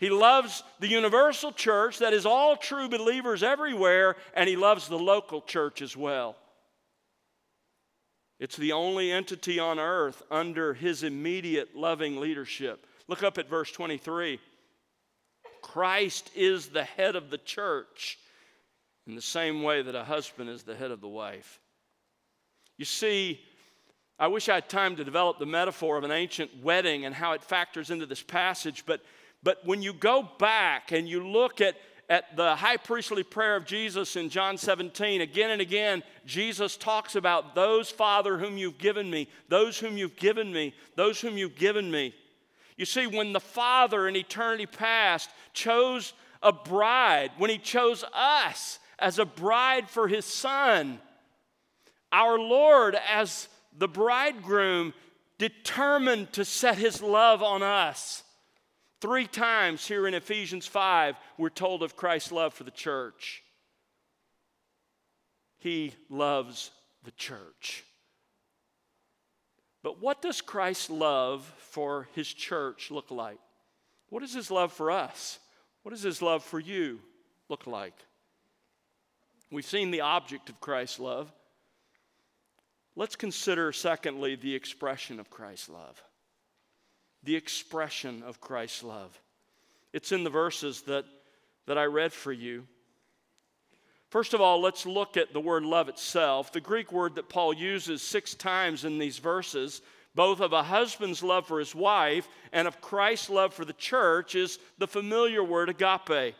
He 0.00 0.08
loves 0.08 0.64
the 0.80 0.88
universal 0.88 1.52
church 1.52 1.98
that 1.98 2.14
is 2.14 2.24
all 2.24 2.56
true 2.56 2.88
believers 2.88 3.42
everywhere, 3.42 4.16
and 4.32 4.48
he 4.48 4.56
loves 4.56 4.88
the 4.88 4.98
local 4.98 5.42
church 5.42 5.82
as 5.82 5.94
well. 5.94 6.36
It's 8.38 8.56
the 8.56 8.72
only 8.72 9.12
entity 9.12 9.58
on 9.58 9.78
earth 9.78 10.22
under 10.30 10.72
his 10.72 11.02
immediate 11.02 11.76
loving 11.76 12.18
leadership. 12.18 12.86
Look 13.08 13.22
up 13.22 13.36
at 13.36 13.50
verse 13.50 13.70
23. 13.72 14.40
Christ 15.60 16.30
is 16.34 16.68
the 16.68 16.84
head 16.84 17.14
of 17.14 17.28
the 17.28 17.36
church 17.36 18.18
in 19.06 19.14
the 19.14 19.20
same 19.20 19.62
way 19.62 19.82
that 19.82 19.94
a 19.94 20.04
husband 20.04 20.48
is 20.48 20.62
the 20.62 20.74
head 20.74 20.90
of 20.90 21.02
the 21.02 21.08
wife. 21.08 21.60
You 22.78 22.86
see, 22.86 23.38
I 24.18 24.28
wish 24.28 24.48
I 24.48 24.54
had 24.54 24.70
time 24.70 24.96
to 24.96 25.04
develop 25.04 25.38
the 25.38 25.44
metaphor 25.44 25.98
of 25.98 26.04
an 26.04 26.10
ancient 26.10 26.62
wedding 26.62 27.04
and 27.04 27.14
how 27.14 27.32
it 27.32 27.42
factors 27.42 27.90
into 27.90 28.06
this 28.06 28.22
passage, 28.22 28.84
but, 28.86 29.02
but 29.42 29.64
when 29.64 29.82
you 29.82 29.92
go 29.92 30.28
back 30.38 30.92
and 30.92 31.08
you 31.08 31.26
look 31.26 31.60
at, 31.60 31.76
at 32.08 32.36
the 32.36 32.56
high 32.56 32.76
priestly 32.76 33.22
prayer 33.22 33.56
of 33.56 33.64
Jesus 33.64 34.16
in 34.16 34.28
John 34.28 34.58
17, 34.58 35.20
again 35.20 35.50
and 35.50 35.60
again, 35.60 36.02
Jesus 36.26 36.76
talks 36.76 37.16
about 37.16 37.54
those, 37.54 37.90
Father, 37.90 38.38
whom 38.38 38.58
you've 38.58 38.78
given 38.78 39.10
me, 39.10 39.28
those 39.48 39.78
whom 39.78 39.96
you've 39.96 40.16
given 40.16 40.52
me, 40.52 40.74
those 40.96 41.20
whom 41.20 41.38
you've 41.38 41.56
given 41.56 41.90
me. 41.90 42.14
You 42.76 42.86
see, 42.86 43.06
when 43.06 43.32
the 43.32 43.40
Father 43.40 44.08
in 44.08 44.16
eternity 44.16 44.66
past 44.66 45.30
chose 45.52 46.12
a 46.42 46.52
bride, 46.52 47.30
when 47.38 47.50
He 47.50 47.58
chose 47.58 48.04
us 48.14 48.78
as 48.98 49.18
a 49.18 49.26
bride 49.26 49.88
for 49.88 50.08
His 50.08 50.24
Son, 50.24 50.98
our 52.12 52.38
Lord, 52.38 52.96
as 53.10 53.48
the 53.76 53.88
bridegroom, 53.88 54.92
determined 55.38 56.32
to 56.34 56.44
set 56.44 56.76
his 56.76 57.02
love 57.02 57.42
on 57.42 57.62
us. 57.62 58.22
Three 59.00 59.26
times 59.26 59.86
here 59.86 60.06
in 60.06 60.12
Ephesians 60.12 60.66
5, 60.66 61.16
we're 61.38 61.48
told 61.48 61.82
of 61.82 61.96
Christ's 61.96 62.32
love 62.32 62.52
for 62.52 62.64
the 62.64 62.70
church. 62.70 63.42
He 65.58 65.94
loves 66.10 66.70
the 67.04 67.10
church. 67.12 67.84
But 69.82 70.02
what 70.02 70.20
does 70.20 70.42
Christ's 70.42 70.90
love 70.90 71.50
for 71.56 72.08
his 72.14 72.28
church 72.28 72.90
look 72.90 73.10
like? 73.10 73.38
What 74.10 74.20
does 74.20 74.34
his 74.34 74.50
love 74.50 74.72
for 74.72 74.90
us? 74.90 75.38
What 75.82 75.92
does 75.92 76.02
his 76.02 76.20
love 76.20 76.44
for 76.44 76.60
you 76.60 77.00
look 77.48 77.66
like? 77.66 77.94
We've 79.50 79.64
seen 79.64 79.90
the 79.90 80.02
object 80.02 80.50
of 80.50 80.60
Christ's 80.60 80.98
love. 80.98 81.32
Let's 82.96 83.16
consider, 83.16 83.72
secondly, 83.72 84.36
the 84.36 84.54
expression 84.54 85.18
of 85.18 85.30
Christ's 85.30 85.70
love. 85.70 86.02
The 87.24 87.36
expression 87.36 88.22
of 88.22 88.40
Christ's 88.40 88.82
love. 88.82 89.18
It's 89.92 90.12
in 90.12 90.24
the 90.24 90.30
verses 90.30 90.82
that, 90.82 91.04
that 91.66 91.78
I 91.78 91.84
read 91.84 92.12
for 92.12 92.32
you. 92.32 92.66
First 94.10 94.34
of 94.34 94.40
all, 94.40 94.60
let's 94.60 94.86
look 94.86 95.16
at 95.16 95.32
the 95.32 95.40
word 95.40 95.64
love 95.64 95.88
itself. 95.88 96.52
The 96.52 96.60
Greek 96.60 96.92
word 96.92 97.14
that 97.14 97.28
Paul 97.28 97.52
uses 97.54 98.02
six 98.02 98.34
times 98.34 98.84
in 98.84 98.98
these 98.98 99.18
verses, 99.18 99.82
both 100.16 100.40
of 100.40 100.52
a 100.52 100.64
husband's 100.64 101.22
love 101.22 101.46
for 101.46 101.60
his 101.60 101.74
wife 101.74 102.28
and 102.52 102.66
of 102.66 102.80
Christ's 102.80 103.30
love 103.30 103.54
for 103.54 103.64
the 103.64 103.72
church, 103.72 104.34
is 104.34 104.58
the 104.78 104.88
familiar 104.88 105.44
word 105.44 105.68
agape. 105.68 106.34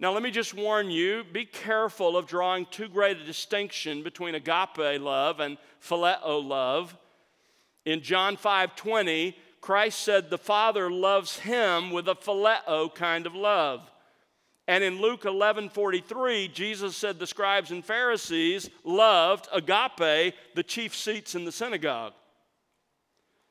Now, 0.00 0.12
let 0.12 0.22
me 0.22 0.30
just 0.30 0.54
warn 0.54 0.90
you 0.90 1.24
be 1.30 1.44
careful 1.44 2.16
of 2.16 2.26
drawing 2.26 2.66
too 2.66 2.88
great 2.88 3.18
a 3.18 3.24
distinction 3.24 4.02
between 4.02 4.34
agape 4.34 5.00
love 5.00 5.40
and 5.40 5.58
phileo 5.80 6.42
love. 6.42 6.96
In 7.84 8.00
John 8.00 8.36
5 8.36 8.74
20, 8.74 9.36
Christ 9.62 10.00
said 10.00 10.28
the 10.28 10.38
Father 10.38 10.90
loves 10.90 11.38
him 11.38 11.92
with 11.92 12.08
a 12.08 12.16
phileo 12.16 12.92
kind 12.92 13.26
of 13.26 13.34
love. 13.36 13.88
And 14.66 14.82
in 14.82 15.00
Luke 15.00 15.24
11 15.24 15.70
43, 15.70 16.48
Jesus 16.48 16.96
said 16.96 17.18
the 17.18 17.26
scribes 17.28 17.70
and 17.70 17.84
Pharisees 17.84 18.68
loved 18.84 19.48
agape, 19.52 20.34
the 20.54 20.64
chief 20.66 20.96
seats 20.96 21.36
in 21.36 21.44
the 21.44 21.52
synagogue. 21.52 22.12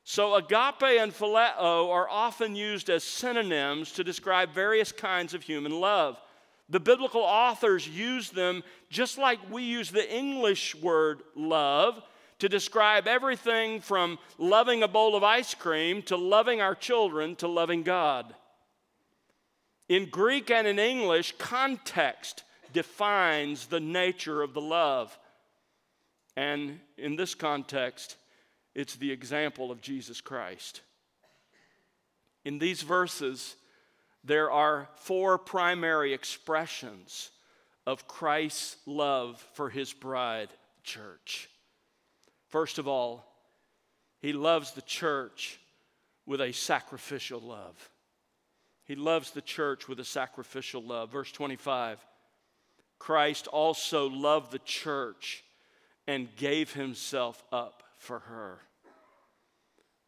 So, 0.04 0.34
agape 0.34 1.00
and 1.00 1.12
phileo 1.12 1.90
are 1.90 2.10
often 2.10 2.56
used 2.56 2.90
as 2.90 3.04
synonyms 3.04 3.92
to 3.92 4.04
describe 4.04 4.52
various 4.52 4.92
kinds 4.92 5.32
of 5.32 5.42
human 5.42 5.80
love. 5.80 6.20
The 6.68 6.80
biblical 6.80 7.22
authors 7.22 7.88
use 7.88 8.30
them 8.30 8.62
just 8.90 9.16
like 9.16 9.38
we 9.50 9.62
use 9.62 9.90
the 9.90 10.14
English 10.14 10.74
word 10.74 11.22
love 11.34 12.02
to 12.42 12.48
describe 12.48 13.06
everything 13.06 13.78
from 13.78 14.18
loving 14.36 14.82
a 14.82 14.88
bowl 14.88 15.14
of 15.14 15.22
ice 15.22 15.54
cream 15.54 16.02
to 16.02 16.16
loving 16.16 16.60
our 16.60 16.74
children 16.74 17.36
to 17.36 17.46
loving 17.46 17.84
God. 17.84 18.34
In 19.88 20.06
Greek 20.06 20.50
and 20.50 20.66
in 20.66 20.76
English, 20.80 21.34
context 21.38 22.42
defines 22.72 23.66
the 23.66 23.78
nature 23.78 24.42
of 24.42 24.54
the 24.54 24.60
love. 24.60 25.16
And 26.36 26.80
in 26.98 27.14
this 27.14 27.36
context, 27.36 28.16
it's 28.74 28.96
the 28.96 29.12
example 29.12 29.70
of 29.70 29.80
Jesus 29.80 30.20
Christ. 30.20 30.80
In 32.44 32.58
these 32.58 32.82
verses, 32.82 33.54
there 34.24 34.50
are 34.50 34.88
four 34.96 35.38
primary 35.38 36.12
expressions 36.12 37.30
of 37.86 38.08
Christ's 38.08 38.78
love 38.84 39.40
for 39.54 39.70
his 39.70 39.92
bride, 39.92 40.48
church. 40.82 41.48
First 42.52 42.78
of 42.78 42.86
all, 42.86 43.24
he 44.20 44.34
loves 44.34 44.72
the 44.72 44.82
church 44.82 45.58
with 46.26 46.42
a 46.42 46.52
sacrificial 46.52 47.40
love. 47.40 47.90
He 48.84 48.94
loves 48.94 49.30
the 49.30 49.40
church 49.40 49.88
with 49.88 49.98
a 50.00 50.04
sacrificial 50.04 50.82
love. 50.82 51.10
Verse 51.10 51.32
25 51.32 51.98
Christ 52.98 53.46
also 53.46 54.08
loved 54.10 54.52
the 54.52 54.60
church 54.60 55.42
and 56.06 56.28
gave 56.36 56.74
himself 56.74 57.42
up 57.50 57.82
for 57.96 58.18
her. 58.18 58.58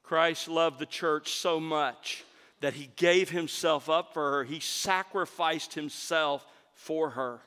Christ 0.03 0.47
loved 0.47 0.79
the 0.79 0.87
church 0.87 1.33
so 1.33 1.59
much 1.59 2.25
that 2.61 2.75
he 2.75 2.91
gave 2.97 3.31
himself 3.31 3.89
up 3.89 4.13
for 4.13 4.33
her, 4.33 4.45
he 4.45 4.61
sacrificed 4.61 5.73
himself 5.73 6.47
for 6.75 7.11
her. 7.11 7.41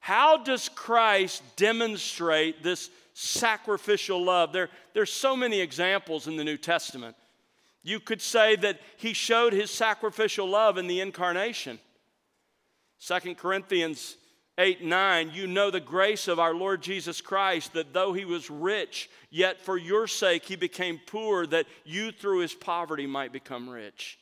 How 0.00 0.36
does 0.36 0.68
Christ 0.68 1.42
demonstrate 1.56 2.62
this 2.62 2.90
sacrificial 3.14 4.22
love? 4.22 4.52
There, 4.52 4.70
there's 4.94 5.12
so 5.12 5.36
many 5.36 5.60
examples 5.60 6.26
in 6.26 6.36
the 6.36 6.44
New 6.44 6.56
Testament. 6.56 7.16
You 7.82 8.00
could 8.00 8.20
say 8.20 8.56
that 8.56 8.80
he 8.96 9.12
showed 9.12 9.52
his 9.52 9.70
sacrificial 9.70 10.48
love 10.48 10.78
in 10.78 10.86
the 10.86 11.00
incarnation. 11.00 11.78
Second 12.98 13.38
Corinthians 13.38 14.16
8 14.58 14.82
9, 14.82 15.30
you 15.32 15.46
know 15.46 15.70
the 15.70 15.80
grace 15.80 16.26
of 16.26 16.40
our 16.40 16.52
Lord 16.54 16.82
Jesus 16.82 17.20
Christ, 17.20 17.74
that 17.74 17.92
though 17.92 18.12
he 18.12 18.24
was 18.24 18.50
rich, 18.50 19.08
yet 19.30 19.60
for 19.60 19.78
your 19.78 20.08
sake 20.08 20.44
he 20.44 20.56
became 20.56 21.00
poor, 21.06 21.46
that 21.46 21.66
you 21.84 22.10
through 22.10 22.40
his 22.40 22.54
poverty 22.54 23.06
might 23.06 23.32
become 23.32 23.68
rich. 23.70 24.18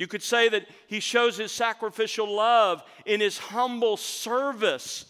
You 0.00 0.06
could 0.06 0.22
say 0.22 0.48
that 0.48 0.66
he 0.86 0.98
shows 0.98 1.36
his 1.36 1.52
sacrificial 1.52 2.26
love 2.26 2.82
in 3.04 3.20
his 3.20 3.36
humble 3.36 3.98
service 3.98 5.04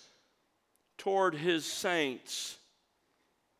toward 0.99 1.37
his 1.37 1.64
saints. 1.64 2.59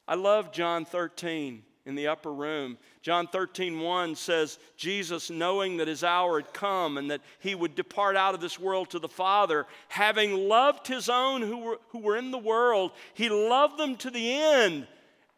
I 0.09 0.17
love 0.17 0.51
John 0.51 0.85
13 0.85 1.63
in 1.87 1.95
the 1.95 2.09
upper 2.09 2.33
room. 2.33 2.79
John 3.01 3.29
13, 3.29 3.79
1 3.79 4.17
says, 4.17 4.59
Jesus, 4.77 5.31
knowing 5.31 5.77
that 5.77 5.87
his 5.87 6.03
hour 6.03 6.41
had 6.41 6.53
come 6.53 6.99
and 6.99 7.13
that 7.13 7.21
he 7.39 7.55
would 7.55 7.77
depart 7.77 8.17
out 8.17 8.35
of 8.35 8.41
this 8.41 8.59
world 8.59 8.91
to 8.91 8.99
the 8.99 9.07
Father, 9.07 9.69
having 9.87 10.49
loved 10.49 10.89
his 10.89 11.09
own 11.09 11.43
who 11.43 11.59
were, 11.59 11.79
who 11.91 12.01
were 12.01 12.17
in 12.17 12.33
the 12.33 12.39
world, 12.39 12.91
he 13.15 13.29
loved 13.29 13.79
them 13.79 13.95
to 13.99 14.11
the 14.11 14.33
end. 14.33 14.85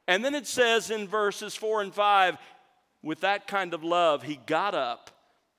And 0.08 0.24
then 0.24 0.34
it 0.34 0.46
says 0.46 0.90
in 0.90 1.06
verses 1.06 1.54
4 1.54 1.82
and 1.82 1.92
5, 1.92 2.38
with 3.02 3.20
that 3.20 3.46
kind 3.46 3.74
of 3.74 3.84
love, 3.84 4.22
he 4.22 4.36
got 4.46 4.74
up 4.74 5.10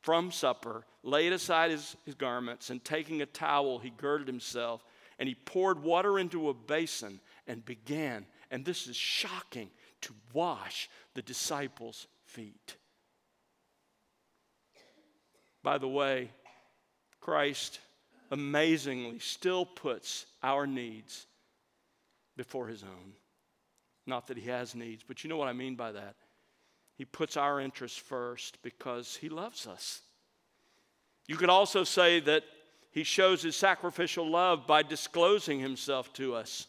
from 0.04 0.32
supper, 0.32 0.86
laid 1.02 1.34
aside 1.34 1.72
his, 1.72 1.96
his 2.06 2.14
garments, 2.14 2.70
and 2.70 2.84
taking 2.84 3.22
a 3.22 3.26
towel, 3.26 3.80
he 3.80 3.90
girded 3.90 4.28
himself, 4.28 4.86
and 5.18 5.28
he 5.28 5.34
poured 5.34 5.82
water 5.82 6.20
into 6.20 6.50
a 6.50 6.54
basin 6.54 7.20
and 7.48 7.66
began, 7.66 8.26
and 8.52 8.66
this 8.66 8.86
is 8.86 8.96
shocking, 8.96 9.70
to 10.02 10.14
wash 10.34 10.90
the 11.14 11.22
disciples' 11.22 12.08
feet. 12.26 12.76
By 15.64 15.78
the 15.78 15.88
way, 15.88 16.30
Christ 17.22 17.80
amazingly 18.30 19.20
still 19.20 19.66
puts 19.66 20.26
our 20.44 20.68
needs 20.68 21.26
before 22.36 22.68
his 22.68 22.84
own. 22.84 23.14
Not 24.06 24.28
that 24.28 24.38
he 24.38 24.50
has 24.50 24.76
needs, 24.76 25.04
but 25.08 25.24
you 25.24 25.30
know 25.30 25.38
what 25.38 25.48
I 25.48 25.54
mean 25.54 25.76
by 25.76 25.94
that. 25.94 26.16
He 26.96 27.06
puts 27.06 27.38
our 27.38 27.60
interests 27.60 27.98
first 27.98 28.62
because 28.62 29.16
he 29.16 29.30
loves 29.30 29.68
us. 29.68 30.02
You 31.28 31.36
could 31.36 31.50
also 31.50 31.84
say 31.84 32.20
that 32.22 32.44
he 32.92 33.04
shows 33.04 33.42
his 33.42 33.56
sacrificial 33.56 34.30
love 34.30 34.68
by 34.68 34.84
disclosing 34.84 35.60
himself 35.60 36.14
to 36.14 36.36
us. 36.36 36.68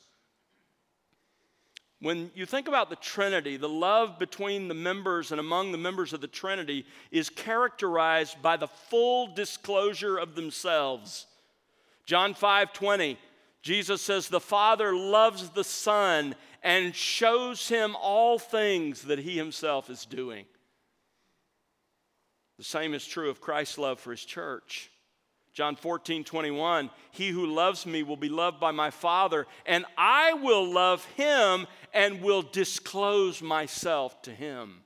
When 2.01 2.31
you 2.35 2.45
think 2.45 2.69
about 2.69 2.91
the 2.91 2.97
Trinity, 2.97 3.57
the 3.57 3.69
love 3.69 4.19
between 4.19 4.69
the 4.69 4.75
members 4.75 5.31
and 5.31 5.41
among 5.41 5.73
the 5.73 5.79
members 5.79 6.13
of 6.13 6.21
the 6.21 6.27
Trinity 6.27 6.85
is 7.11 7.31
characterized 7.31 8.43
by 8.43 8.57
the 8.57 8.69
full 8.69 9.29
disclosure 9.29 10.19
of 10.19 10.35
themselves. 10.35 11.27
John 12.07 12.35
5 12.35 12.73
20, 12.73 13.19
Jesus 13.63 14.03
says, 14.03 14.29
The 14.29 14.41
Father 14.41 14.95
loves 14.95 15.49
the 15.51 15.65
Son 15.65 16.35
and 16.65 16.97
shows 16.97 17.69
him 17.69 17.95
all 18.01 18.39
things 18.39 19.03
that 19.03 19.19
he 19.19 19.37
himself 19.37 19.91
is 19.91 20.07
doing. 20.07 20.47
The 22.57 22.65
same 22.65 22.95
is 22.95 23.07
true 23.07 23.29
of 23.29 23.41
Christ's 23.41 23.79
love 23.79 24.01
for 24.01 24.11
his 24.11 24.25
church. 24.25 24.91
John 25.53 25.77
14, 25.77 26.25
21, 26.25 26.91
he 27.13 27.29
who 27.29 27.47
loves 27.47 27.87
me 27.87 28.03
will 28.03 28.17
be 28.17 28.29
loved 28.29 28.59
by 28.59 28.73
my 28.73 28.91
Father, 28.91 29.47
and 29.67 29.85
I 29.97 30.33
will 30.33 30.69
love 30.69 31.05
him 31.17 31.67
and 31.93 32.23
will 32.23 32.43
disclose 32.43 33.41
myself 33.41 34.21
to 34.23 34.33
him. 34.33 34.84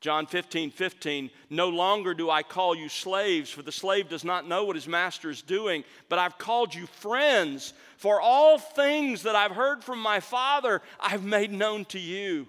John 0.00 0.26
15, 0.26 0.70
15, 0.70 1.30
no 1.48 1.68
longer 1.68 2.12
do 2.12 2.30
I 2.30 2.42
call 2.42 2.74
you 2.74 2.88
slaves, 2.88 3.50
for 3.50 3.62
the 3.62 3.72
slave 3.72 4.08
does 4.08 4.24
not 4.24 4.46
know 4.46 4.64
what 4.64 4.76
his 4.76 4.86
master 4.86 5.30
is 5.30 5.40
doing, 5.40 5.84
but 6.08 6.18
I've 6.18 6.38
called 6.38 6.74
you 6.74 6.86
friends, 6.86 7.72
for 7.96 8.20
all 8.20 8.58
things 8.58 9.22
that 9.22 9.34
I've 9.34 9.52
heard 9.52 9.82
from 9.82 9.98
my 9.98 10.20
Father 10.20 10.82
I've 11.00 11.24
made 11.24 11.50
known 11.50 11.86
to 11.86 11.98
you. 11.98 12.46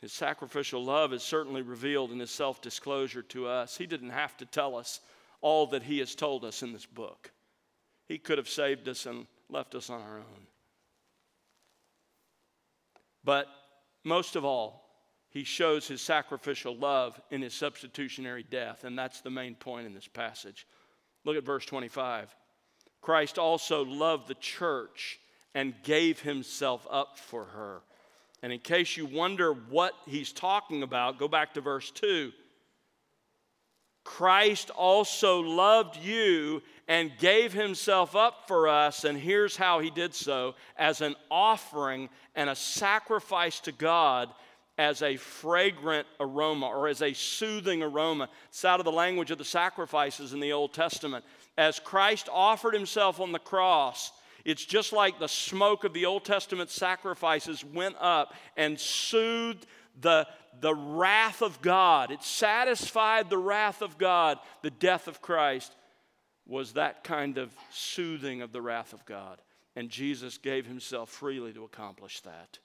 His 0.00 0.12
sacrificial 0.12 0.82
love 0.82 1.12
is 1.12 1.22
certainly 1.22 1.62
revealed 1.62 2.12
in 2.12 2.20
his 2.20 2.30
self 2.30 2.62
disclosure 2.62 3.22
to 3.22 3.48
us. 3.48 3.76
He 3.76 3.86
didn't 3.86 4.10
have 4.10 4.36
to 4.38 4.46
tell 4.46 4.76
us 4.76 5.00
all 5.40 5.66
that 5.68 5.82
he 5.82 5.98
has 5.98 6.14
told 6.14 6.44
us 6.44 6.62
in 6.62 6.72
this 6.72 6.86
book, 6.86 7.32
he 8.06 8.18
could 8.18 8.38
have 8.38 8.48
saved 8.48 8.88
us 8.88 9.06
and 9.06 9.26
left 9.50 9.74
us 9.74 9.90
on 9.90 10.00
our 10.00 10.18
own. 10.18 10.46
But 13.24 13.46
most 14.04 14.36
of 14.36 14.44
all, 14.44 14.84
he 15.30 15.44
shows 15.44 15.86
his 15.86 16.00
sacrificial 16.00 16.76
love 16.76 17.20
in 17.30 17.42
his 17.42 17.54
substitutionary 17.54 18.42
death, 18.42 18.84
and 18.84 18.98
that's 18.98 19.20
the 19.20 19.30
main 19.30 19.54
point 19.54 19.86
in 19.86 19.94
this 19.94 20.08
passage. 20.08 20.66
Look 21.24 21.36
at 21.36 21.44
verse 21.44 21.66
25. 21.66 22.34
Christ 23.00 23.38
also 23.38 23.84
loved 23.84 24.28
the 24.28 24.34
church 24.34 25.20
and 25.54 25.74
gave 25.82 26.20
himself 26.20 26.86
up 26.90 27.18
for 27.18 27.44
her 27.44 27.82
and 28.42 28.52
in 28.52 28.60
case 28.60 28.96
you 28.96 29.06
wonder 29.06 29.52
what 29.52 29.94
he's 30.06 30.32
talking 30.32 30.82
about, 30.82 31.18
go 31.18 31.28
back 31.28 31.54
to 31.54 31.60
verse 31.60 31.90
2. 31.90 32.32
Christ 34.08 34.70
also 34.70 35.40
loved 35.40 35.98
you 35.98 36.62
and 36.88 37.12
gave 37.18 37.52
himself 37.52 38.16
up 38.16 38.48
for 38.48 38.66
us, 38.66 39.04
and 39.04 39.18
here's 39.18 39.54
how 39.54 39.80
he 39.80 39.90
did 39.90 40.14
so 40.14 40.54
as 40.78 41.02
an 41.02 41.14
offering 41.30 42.08
and 42.34 42.48
a 42.48 42.56
sacrifice 42.56 43.60
to 43.60 43.70
God 43.70 44.30
as 44.78 45.02
a 45.02 45.18
fragrant 45.18 46.06
aroma 46.20 46.68
or 46.68 46.88
as 46.88 47.02
a 47.02 47.12
soothing 47.12 47.82
aroma. 47.82 48.30
It's 48.48 48.64
out 48.64 48.80
of 48.80 48.86
the 48.86 48.92
language 48.92 49.30
of 49.30 49.36
the 49.36 49.44
sacrifices 49.44 50.32
in 50.32 50.40
the 50.40 50.52
Old 50.52 50.72
Testament. 50.72 51.22
As 51.58 51.78
Christ 51.78 52.30
offered 52.32 52.72
himself 52.72 53.20
on 53.20 53.30
the 53.30 53.38
cross, 53.38 54.10
it's 54.46 54.64
just 54.64 54.94
like 54.94 55.18
the 55.18 55.28
smoke 55.28 55.84
of 55.84 55.92
the 55.92 56.06
Old 56.06 56.24
Testament 56.24 56.70
sacrifices 56.70 57.62
went 57.62 57.96
up 58.00 58.32
and 58.56 58.80
soothed 58.80 59.66
the, 60.00 60.26
the 60.60 60.74
wrath 60.74 61.42
of 61.42 61.60
God. 61.62 62.10
It 62.10 62.22
satisfied 62.22 63.30
the 63.30 63.38
wrath 63.38 63.82
of 63.82 63.98
God. 63.98 64.38
The 64.62 64.70
death 64.70 65.08
of 65.08 65.20
Christ 65.20 65.72
was 66.46 66.72
that 66.72 67.04
kind 67.04 67.38
of 67.38 67.54
soothing 67.70 68.42
of 68.42 68.52
the 68.52 68.62
wrath 68.62 68.92
of 68.92 69.04
God. 69.04 69.40
And 69.76 69.90
Jesus 69.90 70.38
gave 70.38 70.66
himself 70.66 71.10
freely 71.10 71.52
to 71.52 71.64
accomplish 71.64 72.20
that. 72.22 72.58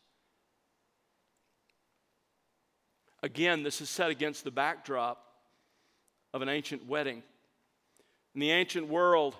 Again, 3.21 3.63
this 3.63 3.81
is 3.81 3.89
set 3.89 4.09
against 4.09 4.43
the 4.43 4.51
backdrop 4.51 5.25
of 6.33 6.41
an 6.41 6.49
ancient 6.49 6.87
wedding. 6.87 7.23
In 8.33 8.41
the 8.41 8.51
ancient 8.51 8.87
world, 8.87 9.35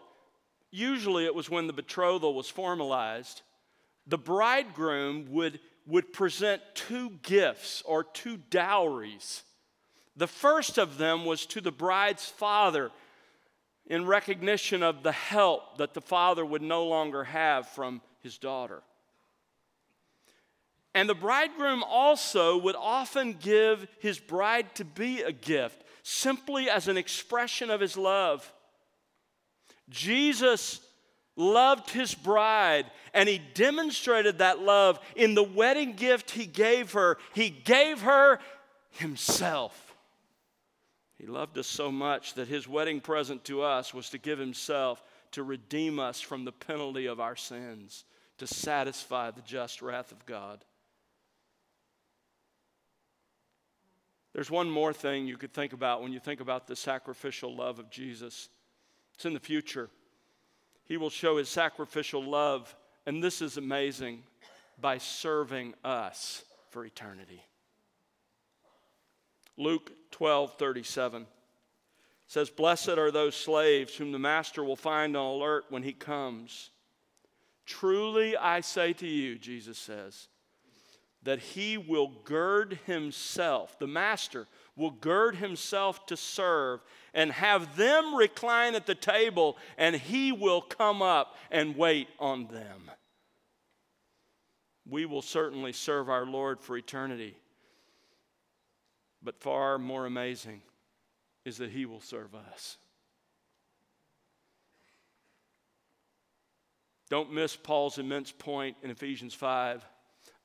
usually 0.72 1.26
it 1.26 1.36
was 1.36 1.50
when 1.50 1.68
the 1.68 1.74
betrothal 1.74 2.34
was 2.34 2.50
formalized, 2.50 3.42
the 4.08 4.18
bridegroom 4.18 5.28
would, 5.32 5.60
would 5.86 6.14
present 6.14 6.62
two 6.74 7.12
gifts 7.22 7.84
or 7.86 8.04
two 8.04 8.38
dowries. 8.50 9.44
The 10.16 10.28
first 10.28 10.78
of 10.78 10.98
them 10.98 11.26
was 11.26 11.46
to 11.48 11.62
the 11.62 11.72
bride's 11.72 12.26
father 12.26 12.92
in 13.88 14.06
recognition 14.06 14.84
of 14.84 15.04
the 15.04 15.12
help 15.12 15.78
that 15.78 15.94
the 15.94 16.02
father 16.02 16.46
would 16.46 16.62
no 16.62 16.86
longer 16.86 17.24
have 17.24 17.68
from 17.68 18.02
his 18.22 18.38
daughter. 18.38 18.82
And 20.96 21.10
the 21.10 21.16
bridegroom 21.16 21.84
also 21.84 22.58
would 22.58 22.76
often 22.76 23.34
give 23.34 23.88
his 24.00 24.20
bride 24.20 24.76
to 24.76 24.86
be 24.86 25.24
a 25.24 25.32
gift, 25.32 25.84
simply 26.04 26.70
as 26.70 26.88
an 26.88 26.98
expression 26.98 27.72
of 27.72 27.82
his 27.82 27.98
love. 27.98 28.52
Jesus 29.90 30.80
loved 31.36 31.90
his 31.90 32.14
bride, 32.14 32.86
and 33.14 33.28
he 33.28 33.40
demonstrated 33.54 34.38
that 34.38 34.60
love 34.60 35.00
in 35.16 35.36
the 35.36 35.44
wedding 35.44 35.94
gift 35.94 36.32
he 36.32 36.46
gave 36.46 36.94
her. 36.94 37.18
He 37.34 37.50
gave 37.50 38.02
her 38.02 38.40
himself. 38.92 39.96
He 41.18 41.26
loved 41.26 41.58
us 41.58 41.68
so 41.68 41.92
much 41.92 42.34
that 42.34 42.48
his 42.48 42.68
wedding 42.68 43.00
present 43.00 43.46
to 43.46 43.62
us 43.62 43.94
was 43.94 44.10
to 44.10 44.18
give 44.18 44.40
himself 44.40 45.02
to 45.32 45.44
redeem 45.44 46.00
us 46.00 46.22
from 46.22 46.46
the 46.46 46.52
penalty 46.52 47.08
of 47.08 47.20
our 47.20 47.36
sins, 47.36 48.06
to 48.38 48.46
satisfy 48.46 49.32
the 49.32 49.42
just 49.42 49.82
wrath 49.82 50.12
of 50.12 50.26
God. 50.26 50.64
There's 54.34 54.52
one 54.52 54.70
more 54.70 54.94
thing 54.94 55.28
you 55.28 55.38
could 55.38 55.54
think 55.54 55.74
about 55.74 56.02
when 56.02 56.12
you 56.12 56.20
think 56.20 56.40
about 56.40 56.68
the 56.68 56.76
sacrificial 56.76 57.56
love 57.56 57.80
of 57.80 57.90
Jesus. 57.90 58.50
It's 59.14 59.26
in 59.26 59.34
the 59.34 59.40
future. 59.40 59.90
He 60.86 60.98
will 60.98 61.10
show 61.10 61.38
his 61.38 61.50
sacrificial 61.50 62.24
love, 62.24 62.76
and 63.06 63.24
this 63.24 63.42
is 63.42 63.58
amazing, 63.58 64.24
by 64.80 64.98
serving 64.98 65.74
us 65.84 66.44
for 66.70 66.86
eternity. 66.86 67.44
Luke 69.58 69.92
12 70.12 70.56
37 70.58 71.28
says, 72.26 72.50
Blessed 72.50 72.90
are 72.90 73.12
those 73.12 73.36
slaves 73.36 73.96
whom 73.96 74.12
the 74.12 74.20
master 74.20 74.64
will 74.64 74.76
find 74.76 75.16
on 75.16 75.26
alert 75.26 75.66
when 75.70 75.84
he 75.84 75.94
comes. 75.94 76.72
Truly 77.66 78.36
I 78.36 78.62
say 78.62 78.94
to 78.94 79.08
you, 79.08 79.38
Jesus 79.38 79.78
says, 79.78 80.28
that 81.24 81.40
he 81.40 81.78
will 81.78 82.12
gird 82.26 82.80
himself, 82.86 83.78
the 83.80 83.88
master 83.88 84.48
will 84.76 84.92
gird 84.92 85.36
himself 85.36 86.06
to 86.08 86.18
serve 86.18 86.82
and 87.14 87.32
have 87.32 87.76
them 87.78 88.16
recline 88.16 88.76
at 88.76 88.86
the 88.86 88.96
table, 88.96 89.58
and 89.78 89.96
he 89.96 90.32
will 90.32 90.62
come 90.62 91.02
up 91.02 91.36
and 91.52 91.78
wait 91.78 92.08
on 92.20 92.48
them. 92.48 92.90
We 94.90 95.06
will 95.06 95.22
certainly 95.22 95.74
serve 95.74 96.10
our 96.10 96.26
Lord 96.26 96.60
for 96.60 96.76
eternity. 96.76 97.38
But 99.22 99.40
far 99.40 99.78
more 99.78 100.06
amazing 100.06 100.62
is 101.46 101.58
that 101.58 101.72
he 101.72 101.86
will 101.86 102.02
serve 102.02 102.36
us. 102.36 102.78
Don't 107.10 107.32
miss 107.32 107.56
Paul's 107.56 108.00
immense 108.00 108.32
point 108.32 108.76
in 108.82 108.90
Ephesians 108.90 109.34
5. 109.34 109.86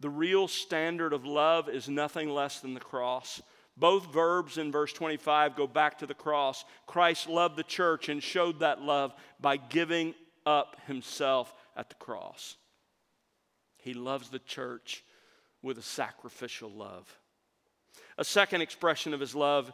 The 0.01 0.11
real 0.11 0.47
standard 0.47 1.12
of 1.12 1.25
love 1.25 1.69
is 1.69 1.88
nothing 1.88 2.29
less 2.29 2.61
than 2.61 2.75
the 2.75 2.81
cross. 2.81 3.41
Both 3.79 4.12
verbs 4.12 4.59
in 4.59 4.73
verse 4.73 4.93
25 4.93 5.55
go 5.55 5.67
back 5.67 5.99
to 5.99 6.07
the 6.07 6.14
cross. 6.14 6.64
Christ 6.87 7.29
loved 7.29 7.57
the 7.57 7.62
church 7.62 8.09
and 8.09 8.23
showed 8.23 8.61
that 8.61 8.83
love 8.83 9.14
by 9.41 9.57
giving 9.57 10.14
up 10.45 10.77
himself 10.87 11.55
at 11.77 11.88
the 11.88 11.95
cross. 11.95 12.57
He 13.77 13.95
loves 13.95 14.31
the 14.31 14.41
church 14.41 15.05
with 15.62 15.79
a 15.79 15.83
sacrificial 15.83 16.71
love. 16.71 17.19
A 18.17 18.25
second 18.25 18.62
expression 18.62 19.14
of 19.14 19.21
his 19.21 19.35
love 19.35 19.73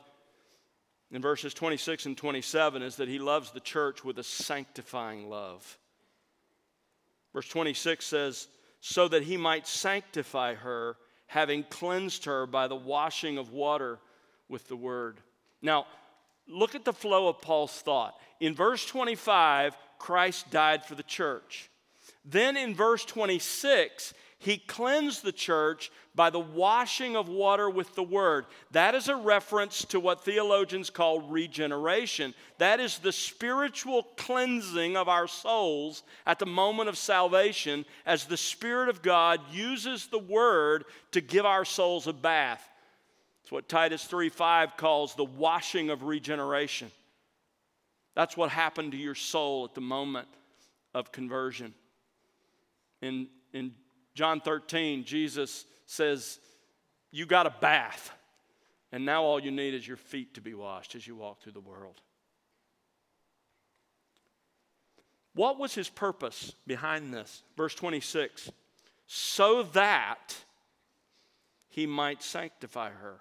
in 1.11 1.23
verses 1.23 1.55
26 1.55 2.07
and 2.07 2.17
27 2.17 2.83
is 2.83 2.97
that 2.97 3.09
he 3.09 3.19
loves 3.19 3.53
the 3.53 3.61
church 3.61 4.05
with 4.05 4.19
a 4.19 4.25
sanctifying 4.25 5.31
love. 5.31 5.79
Verse 7.33 7.49
26 7.49 8.05
says, 8.05 8.49
So 8.81 9.09
that 9.09 9.23
he 9.23 9.39
might 9.39 9.67
sanctify 9.67 10.55
her 10.55 10.97
having 11.35 11.65
cleansed 11.65 12.27
her 12.27 12.47
by 12.47 12.69
the 12.69 12.77
washing 12.77 13.39
of 13.39 13.51
water 13.51 13.99
with 14.49 14.69
the 14.69 14.77
word. 14.77 15.19
Now, 15.61 15.85
look 16.47 16.77
at 16.77 16.85
the 16.85 16.93
flow 16.93 17.27
of 17.27 17.43
Paul's 17.43 17.73
thought. 17.73 18.15
In 18.39 18.55
verse 18.55 18.87
25, 18.87 19.77
Christ 19.99 20.49
died 20.53 20.85
for 20.85 20.95
the 20.95 21.03
church. 21.03 21.69
Then 22.25 22.57
in 22.57 22.73
verse 22.73 23.05
26, 23.05 24.15
he 24.45 24.59
cleansed 24.59 25.25
the 25.25 25.33
church 25.33 25.91
by 26.15 26.29
the 26.29 26.39
washing 26.39 27.17
of 27.17 27.31
water 27.31 27.71
with 27.71 27.95
the 27.95 28.03
word. 28.03 28.45
That 28.73 28.95
is 28.95 29.09
a 29.09 29.17
reference 29.17 29.87
to 29.87 29.99
what 29.99 30.23
theologians 30.23 30.91
call 30.91 31.23
regeneration. 31.23 32.35
That 32.59 32.79
is 32.79 32.99
the 32.99 33.11
spiritual 33.11 34.03
cleansing 34.19 34.99
of 34.99 35.09
our 35.09 35.27
souls 35.27 36.03
at 36.27 36.39
the 36.39 36.45
moment 36.45 36.91
of 36.91 36.99
salvation 36.99 37.87
as 38.05 38.27
the 38.27 38.37
Spirit 38.37 38.91
of 38.91 39.01
God 39.01 39.41
uses 39.51 40.09
the 40.09 40.19
word 40.19 40.85
to 41.13 41.23
give 41.23 41.47
our 41.47 41.65
souls 41.65 42.07
a 42.07 42.13
bath. 42.13 42.69
It's 43.45 43.51
what 43.51 43.67
Titus 43.67 44.05
3:5 44.05 44.77
calls 44.77 45.15
the 45.15 45.25
washing 45.25 45.89
of 45.89 46.03
regeneration. 46.03 46.91
That's 48.15 48.37
what 48.37 48.51
happened 48.51 48.93
to 48.93 48.99
your 48.99 49.15
soul 49.15 49.65
at 49.65 49.75
the 49.75 49.81
moment 49.81 50.29
of 50.93 51.13
conversion. 51.13 51.73
In, 53.01 53.29
in 53.55 53.75
John 54.15 54.41
13, 54.41 55.05
Jesus 55.05 55.65
says, 55.87 56.39
You 57.11 57.27
got 57.27 57.47
a 57.47 57.55
bath, 57.61 58.13
and 58.93 59.05
now 59.05 59.23
all 59.23 59.41
you 59.41 59.51
need 59.51 59.75
is 59.75 59.87
your 59.87 59.97
feet 59.97 60.35
to 60.35 60.41
be 60.41 60.55
washed 60.55 60.95
as 60.95 61.07
you 61.07 61.17
walk 61.17 61.43
through 61.43 61.53
the 61.53 61.61
world. 61.61 62.01
What 65.35 65.59
was 65.59 65.75
his 65.75 65.89
purpose 65.89 66.53
behind 66.67 67.13
this? 67.13 67.43
Verse 67.57 67.75
26 67.75 68.51
so 69.07 69.63
that 69.63 70.35
he 71.69 71.87
might 71.87 72.23
sanctify 72.23 72.91
her. 72.91 73.21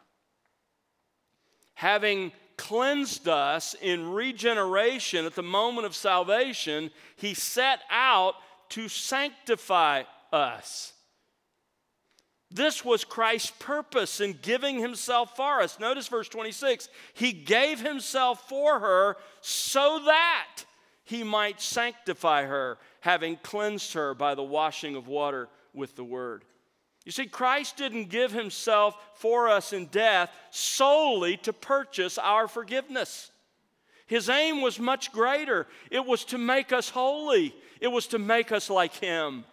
Having 1.75 2.31
cleansed 2.55 3.27
us 3.27 3.75
in 3.81 4.11
regeneration 4.11 5.25
at 5.25 5.35
the 5.35 5.43
moment 5.43 5.85
of 5.85 5.95
salvation, 5.95 6.91
he 7.15 7.33
set 7.33 7.79
out 7.89 8.35
to 8.69 8.87
sanctify 8.87 10.03
us. 10.33 10.93
This 12.53 12.85
was 12.85 13.03
Christ's 13.03 13.51
purpose 13.57 14.21
in 14.21 14.37
giving 14.41 14.77
himself 14.79 15.35
for 15.35 15.61
us. 15.61 15.79
Notice 15.79 16.07
verse 16.07 16.29
26 16.29 16.87
He 17.13 17.31
gave 17.33 17.79
himself 17.79 18.47
for 18.47 18.79
her 18.79 19.17
so 19.41 20.01
that 20.05 20.63
he 21.03 21.23
might 21.23 21.59
sanctify 21.59 22.43
her, 22.43 22.77
having 23.01 23.37
cleansed 23.37 23.93
her 23.93 24.13
by 24.13 24.35
the 24.35 24.43
washing 24.43 24.95
of 24.95 25.07
water 25.07 25.49
with 25.73 25.95
the 25.95 26.03
word. 26.03 26.45
You 27.05 27.11
see, 27.11 27.25
Christ 27.25 27.75
didn't 27.75 28.09
give 28.09 28.31
himself 28.31 28.95
for 29.15 29.49
us 29.49 29.73
in 29.73 29.87
death 29.87 30.31
solely 30.51 31.37
to 31.37 31.51
purchase 31.51 32.19
our 32.19 32.47
forgiveness. 32.47 33.31
His 34.05 34.29
aim 34.29 34.61
was 34.61 34.79
much 34.79 35.11
greater. 35.11 35.65
It 35.89 36.05
was 36.05 36.23
to 36.25 36.37
make 36.37 36.71
us 36.71 36.89
holy, 36.89 37.55
it 37.81 37.87
was 37.87 38.07
to 38.07 38.19
make 38.19 38.51
us 38.51 38.69
like 38.69 38.93
him 38.93 39.43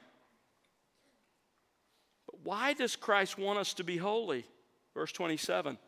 why 2.50 2.72
does 2.72 2.96
Christ 2.96 3.38
want 3.38 3.60
us 3.60 3.74
to 3.74 3.84
be 3.84 3.96
holy? 3.96 4.44
Verse 4.92 5.12
27. 5.12 5.78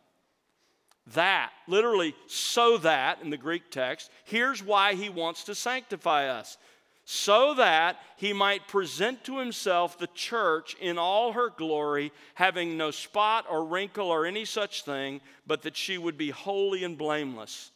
That, 1.15 1.51
literally, 1.67 2.15
so 2.29 2.79
that 2.79 3.21
in 3.21 3.31
the 3.31 3.37
Greek 3.37 3.73
text, 3.73 4.13
here's 4.23 4.63
why 4.63 4.95
he 4.95 5.09
wants 5.09 5.43
to 5.45 5.57
sanctify 5.57 6.29
us. 6.29 6.59
So 7.05 7.55
that 7.55 7.99
he 8.17 8.33
might 8.33 8.69
present 8.69 9.25
to 9.25 9.41
himself 9.41 9.99
the 9.99 10.07
church 10.15 10.77
in 10.81 10.99
all 10.99 11.33
her 11.33 11.51
glory, 11.51 12.13
having 12.35 12.77
no 12.77 12.93
spot 12.93 13.45
or 13.51 13.65
wrinkle 13.65 14.07
or 14.07 14.25
any 14.25 14.45
such 14.45 14.85
thing, 14.85 15.21
but 15.45 15.63
that 15.63 15.77
she 15.77 15.99
would 15.99 16.17
be 16.17 16.31
holy 16.31 16.85
and 16.85 16.97
blameless. 16.97 17.73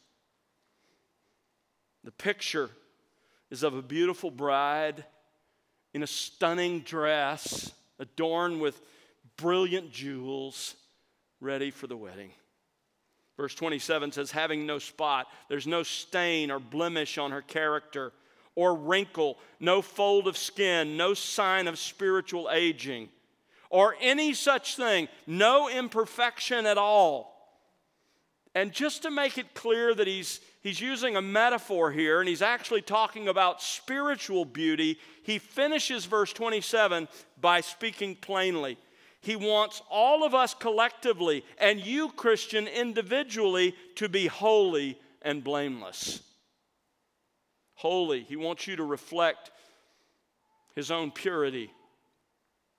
The 2.04 2.12
picture 2.12 2.70
is 3.50 3.64
of 3.64 3.74
a 3.74 3.82
beautiful 3.82 4.30
bride 4.30 5.04
in 5.92 6.04
a 6.04 6.06
stunning 6.06 6.82
dress 6.82 7.72
adorned 7.98 8.60
with 8.60 8.80
brilliant 9.36 9.92
jewels, 9.92 10.74
ready 11.40 11.70
for 11.70 11.86
the 11.86 11.96
wedding. 11.96 12.30
Verse 13.36 13.54
27 13.54 14.12
says, 14.12 14.30
having 14.30 14.66
no 14.66 14.78
spot, 14.78 15.26
there's 15.48 15.66
no 15.66 15.82
stain 15.82 16.50
or 16.50 16.58
blemish 16.58 17.18
on 17.18 17.32
her 17.32 17.42
character, 17.42 18.12
or 18.54 18.74
wrinkle, 18.74 19.36
no 19.60 19.82
fold 19.82 20.26
of 20.26 20.38
skin, 20.38 20.96
no 20.96 21.12
sign 21.12 21.68
of 21.68 21.78
spiritual 21.78 22.48
aging, 22.50 23.10
or 23.68 23.94
any 24.00 24.32
such 24.32 24.76
thing, 24.76 25.08
no 25.26 25.68
imperfection 25.68 26.64
at 26.64 26.78
all. 26.78 27.34
And 28.54 28.72
just 28.72 29.02
to 29.02 29.10
make 29.10 29.36
it 29.36 29.52
clear 29.52 29.94
that 29.94 30.06
he's, 30.06 30.40
he's 30.66 30.80
using 30.80 31.14
a 31.14 31.22
metaphor 31.22 31.92
here 31.92 32.18
and 32.18 32.28
he's 32.28 32.42
actually 32.42 32.82
talking 32.82 33.28
about 33.28 33.62
spiritual 33.62 34.44
beauty, 34.44 34.98
he 35.22 35.38
finishes 35.38 36.06
verse 36.06 36.32
27 36.32 37.06
by 37.40 37.60
speaking 37.60 38.16
plainly. 38.16 38.76
He 39.20 39.36
wants 39.36 39.80
all 39.88 40.24
of 40.24 40.34
us 40.34 40.54
collectively 40.54 41.44
and 41.58 41.78
you, 41.78 42.08
Christian, 42.08 42.66
individually 42.66 43.76
to 43.94 44.08
be 44.08 44.26
holy 44.26 44.98
and 45.22 45.44
blameless. 45.44 46.20
Holy. 47.74 48.24
He 48.24 48.34
wants 48.34 48.66
you 48.66 48.74
to 48.74 48.84
reflect 48.84 49.52
his 50.74 50.90
own 50.90 51.12
purity 51.12 51.70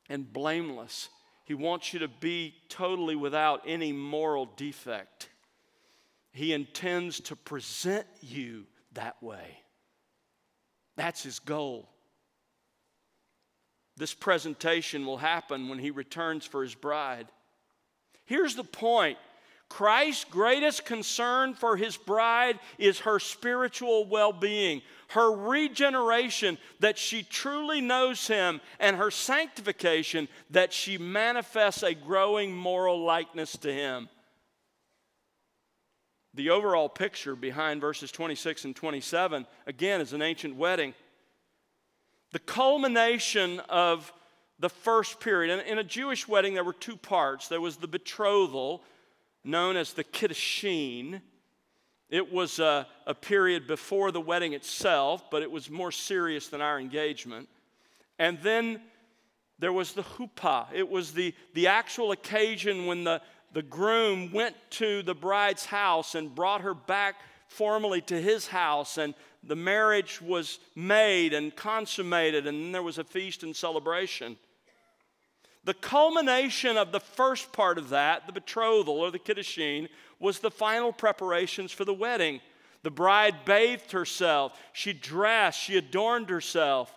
and 0.09 0.33
blameless. 0.33 1.07
He 1.45 1.53
wants 1.53 1.93
you 1.93 1.99
to 1.99 2.09
be 2.09 2.53
totally 2.67 3.15
without 3.15 3.61
any 3.65 3.93
moral 3.93 4.49
defect. 4.57 5.29
He 6.37 6.53
intends 6.53 7.19
to 7.21 7.35
present 7.35 8.05
you 8.21 8.67
that 8.93 9.23
way. 9.23 9.57
That's 10.95 11.23
his 11.23 11.39
goal. 11.39 11.89
This 13.95 14.13
presentation 14.13 15.03
will 15.07 15.17
happen 15.17 15.67
when 15.67 15.79
he 15.79 15.89
returns 15.89 16.45
for 16.45 16.61
his 16.61 16.75
bride. 16.75 17.25
Here's 18.25 18.53
the 18.53 18.63
point 18.63 19.17
Christ's 19.67 20.25
greatest 20.25 20.85
concern 20.85 21.55
for 21.55 21.75
his 21.75 21.97
bride 21.97 22.59
is 22.77 22.99
her 22.99 23.17
spiritual 23.17 24.05
well 24.05 24.31
being, 24.31 24.83
her 25.07 25.31
regeneration, 25.31 26.59
that 26.81 26.99
she 26.99 27.23
truly 27.23 27.81
knows 27.81 28.27
him, 28.27 28.61
and 28.79 28.95
her 28.95 29.09
sanctification, 29.09 30.27
that 30.51 30.71
she 30.71 30.99
manifests 30.99 31.81
a 31.81 31.95
growing 31.95 32.55
moral 32.55 33.03
likeness 33.03 33.53
to 33.57 33.73
him. 33.73 34.07
The 36.37 36.51
overall 36.51 36.87
picture 36.87 37.35
behind 37.35 37.81
verses 37.81 38.11
26 38.11 38.65
and 38.65 38.75
27, 38.75 39.47
again, 39.65 40.01
is 40.01 40.13
an 40.13 40.21
ancient 40.21 40.55
wedding. 40.55 40.93
The 42.31 42.37
culmination 42.37 43.59
of 43.61 44.13
the 44.59 44.69
first 44.69 45.19
period. 45.19 45.59
In, 45.59 45.65
in 45.65 45.79
a 45.79 45.83
Jewish 45.83 46.27
wedding, 46.27 46.53
there 46.53 46.63
were 46.63 46.73
two 46.73 46.95
parts 46.95 47.47
there 47.47 47.59
was 47.59 47.77
the 47.77 47.87
betrothal 47.87 48.83
known 49.43 49.77
as 49.77 49.93
the 49.93 50.03
Kiddushin. 50.03 51.21
It 52.07 52.31
was 52.31 52.59
a, 52.59 52.85
a 53.07 53.15
period 53.15 53.65
before 53.65 54.11
the 54.11 54.21
wedding 54.21 54.53
itself, 54.53 55.31
but 55.31 55.41
it 55.41 55.49
was 55.49 55.71
more 55.71 55.91
serious 55.91 56.49
than 56.49 56.61
our 56.61 56.79
engagement. 56.79 57.49
And 58.19 58.37
then 58.43 58.81
there 59.57 59.73
was 59.73 59.93
the 59.93 60.03
huppah. 60.03 60.67
It 60.71 60.87
was 60.87 61.13
the, 61.13 61.33
the 61.55 61.65
actual 61.65 62.11
occasion 62.11 62.85
when 62.85 63.05
the, 63.05 63.23
the 63.57 63.63
groom 63.63 64.31
went 64.31 64.55
to 64.69 65.01
the 65.01 65.15
bride's 65.15 65.65
house 65.65 66.13
and 66.13 66.35
brought 66.35 66.61
her 66.61 66.75
back 66.75 67.15
formally 67.47 68.01
to 68.01 68.21
his 68.21 68.45
house, 68.45 68.99
and 68.99 69.15
the 69.41 69.55
marriage 69.55 70.21
was 70.21 70.59
made 70.75 71.33
and 71.33 71.55
consummated, 71.55 72.45
and 72.45 72.65
then 72.65 72.71
there 72.71 72.83
was 72.83 72.99
a 72.99 73.03
feast 73.03 73.41
and 73.41 73.55
celebration. 73.55 74.37
The 75.63 75.73
culmination 75.73 76.77
of 76.77 76.91
the 76.91 76.99
first 76.99 77.51
part 77.51 77.79
of 77.79 77.89
that, 77.89 78.27
the 78.27 78.31
betrothal 78.31 78.99
or 78.99 79.09
the 79.09 79.17
kiddushin, 79.17 79.89
was 80.19 80.37
the 80.37 80.51
final 80.51 80.93
preparations 80.93 81.71
for 81.71 81.83
the 81.83 81.95
wedding. 81.95 82.41
The 82.83 82.91
bride 82.91 83.43
bathed 83.43 83.91
herself, 83.91 84.55
she 84.71 84.93
dressed, 84.93 85.59
she 85.59 85.77
adorned 85.77 86.29
herself. 86.29 86.95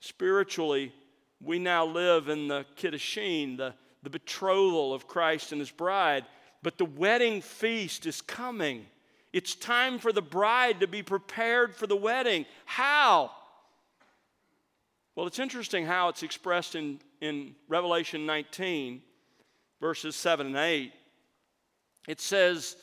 Spiritually, 0.00 0.94
we 1.42 1.58
now 1.58 1.84
live 1.84 2.30
in 2.30 2.48
the 2.48 2.64
kiddushin, 2.78 3.58
the, 3.58 3.74
the 4.02 4.10
betrothal 4.10 4.94
of 4.94 5.06
Christ 5.06 5.52
and 5.52 5.60
his 5.60 5.70
bride. 5.70 6.24
But 6.62 6.78
the 6.78 6.84
wedding 6.84 7.40
feast 7.40 8.06
is 8.06 8.20
coming. 8.20 8.86
It's 9.32 9.54
time 9.54 9.98
for 9.98 10.12
the 10.12 10.22
bride 10.22 10.80
to 10.80 10.86
be 10.86 11.02
prepared 11.02 11.74
for 11.74 11.86
the 11.86 11.96
wedding. 11.96 12.46
How? 12.64 13.30
Well, 15.14 15.26
it's 15.26 15.38
interesting 15.38 15.86
how 15.86 16.08
it's 16.08 16.22
expressed 16.22 16.74
in 16.74 17.00
in 17.20 17.54
Revelation 17.68 18.26
19, 18.26 19.02
verses 19.80 20.16
7 20.16 20.46
and 20.46 20.56
8, 20.56 20.92
it 22.08 22.20
says, 22.20 22.76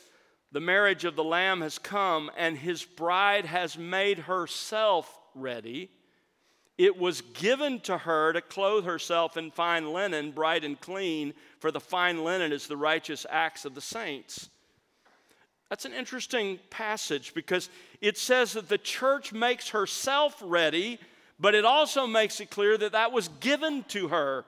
The 0.52 0.60
marriage 0.60 1.06
of 1.06 1.16
the 1.16 1.24
Lamb 1.24 1.62
has 1.62 1.80
come, 1.80 2.30
and 2.38 2.58
his 2.58 2.84
bride 2.84 3.46
has 3.46 3.78
made 3.78 4.20
herself 4.20 5.20
ready. 5.34 5.90
It 6.78 6.98
was 6.98 7.22
given 7.22 7.80
to 7.82 7.98
her 7.98 8.34
to 8.34 8.42
clothe 8.42 8.86
herself 8.86 9.36
in 9.36 9.52
fine 9.52 9.92
linen, 9.94 10.32
bright 10.32 10.64
and 10.64 10.80
clean, 10.80 11.34
for 11.60 11.72
the 11.72 11.80
fine 11.80 12.24
linen 12.24 12.52
is 12.52 12.68
the 12.68 12.78
righteous 12.78 13.26
acts 13.30 13.66
of 13.66 13.74
the 13.74 13.82
saints. 13.82 14.50
That's 15.70 15.86
an 15.86 15.94
interesting 15.94 16.60
passage 16.70 17.34
because 17.34 17.70
it 18.00 18.18
says 18.18 18.54
that 18.54 18.70
the 18.70 18.78
church 18.78 19.34
makes 19.34 19.70
herself 19.70 20.42
ready 20.42 21.00
but 21.40 21.56
it 21.56 21.66
also 21.66 22.08
makes 22.08 22.40
it 22.40 22.50
clear 22.50 22.78
that 22.78 22.94
that 22.94 23.12
was 23.12 23.28
given 23.40 23.84
to 23.90 24.08
her. 24.08 24.46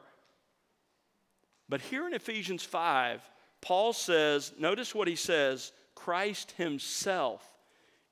But 1.68 1.82
here 1.82 2.08
in 2.08 2.14
Ephesians 2.14 2.64
5, 2.64 3.22
Paul 3.62 3.94
says, 3.94 4.54
notice 4.58 4.96
what 4.96 5.08
he 5.08 5.16
says 5.16 5.72
Christ 5.94 6.52
himself 6.52 7.46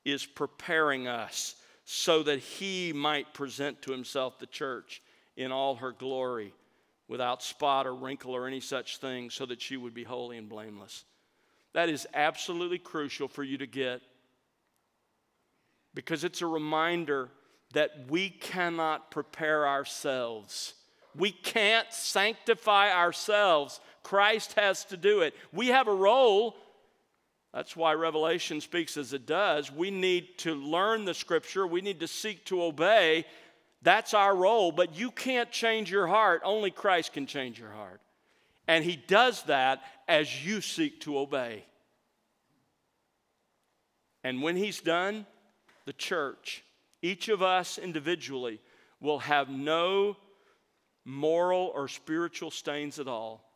is 0.04 0.24
preparing 0.24 1.08
us 1.08 1.56
so 1.90 2.22
that 2.22 2.38
he 2.38 2.92
might 2.92 3.32
present 3.32 3.80
to 3.80 3.90
himself 3.90 4.38
the 4.38 4.44
church 4.46 5.00
in 5.38 5.50
all 5.50 5.76
her 5.76 5.90
glory 5.90 6.52
without 7.08 7.42
spot 7.42 7.86
or 7.86 7.94
wrinkle 7.94 8.36
or 8.36 8.46
any 8.46 8.60
such 8.60 8.98
thing, 8.98 9.30
so 9.30 9.46
that 9.46 9.62
she 9.62 9.78
would 9.78 9.94
be 9.94 10.04
holy 10.04 10.36
and 10.36 10.50
blameless. 10.50 11.06
That 11.72 11.88
is 11.88 12.06
absolutely 12.12 12.76
crucial 12.76 13.26
for 13.26 13.42
you 13.42 13.56
to 13.56 13.66
get 13.66 14.02
because 15.94 16.24
it's 16.24 16.42
a 16.42 16.46
reminder 16.46 17.30
that 17.72 18.10
we 18.10 18.28
cannot 18.28 19.10
prepare 19.10 19.66
ourselves. 19.66 20.74
We 21.16 21.30
can't 21.30 21.90
sanctify 21.90 22.92
ourselves. 22.92 23.80
Christ 24.02 24.52
has 24.58 24.84
to 24.86 24.98
do 24.98 25.22
it. 25.22 25.34
We 25.54 25.68
have 25.68 25.88
a 25.88 25.94
role. 25.94 26.54
That's 27.52 27.74
why 27.74 27.94
Revelation 27.94 28.60
speaks 28.60 28.96
as 28.96 29.12
it 29.12 29.26
does. 29.26 29.72
We 29.72 29.90
need 29.90 30.38
to 30.38 30.54
learn 30.54 31.04
the 31.04 31.14
scripture, 31.14 31.66
we 31.66 31.80
need 31.80 32.00
to 32.00 32.08
seek 32.08 32.44
to 32.46 32.62
obey. 32.62 33.24
That's 33.80 34.12
our 34.12 34.34
role, 34.34 34.72
but 34.72 34.98
you 34.98 35.12
can't 35.12 35.52
change 35.52 35.88
your 35.90 36.08
heart. 36.08 36.42
Only 36.44 36.72
Christ 36.72 37.12
can 37.12 37.26
change 37.26 37.60
your 37.60 37.70
heart. 37.70 38.00
And 38.66 38.84
He 38.84 38.96
does 38.96 39.42
that 39.44 39.82
as 40.08 40.44
you 40.44 40.60
seek 40.60 41.00
to 41.02 41.18
obey. 41.18 41.64
And 44.24 44.42
when 44.42 44.56
He's 44.56 44.80
done, 44.80 45.26
the 45.84 45.92
church 45.92 46.64
each 47.00 47.28
of 47.28 47.42
us 47.42 47.78
individually 47.78 48.60
will 49.00 49.20
have 49.20 49.48
no 49.48 50.16
moral 51.04 51.72
or 51.74 51.88
spiritual 51.88 52.50
stains 52.50 52.98
at 52.98 53.08
all. 53.08 53.47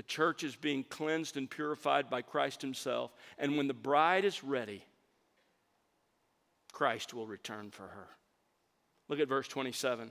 The 0.00 0.06
church 0.06 0.44
is 0.44 0.56
being 0.56 0.84
cleansed 0.84 1.36
and 1.36 1.50
purified 1.50 2.08
by 2.08 2.22
Christ 2.22 2.62
Himself. 2.62 3.12
And 3.36 3.58
when 3.58 3.68
the 3.68 3.74
bride 3.74 4.24
is 4.24 4.42
ready, 4.42 4.82
Christ 6.72 7.12
will 7.12 7.26
return 7.26 7.70
for 7.70 7.82
her. 7.82 8.08
Look 9.10 9.20
at 9.20 9.28
verse 9.28 9.46
27. 9.46 10.10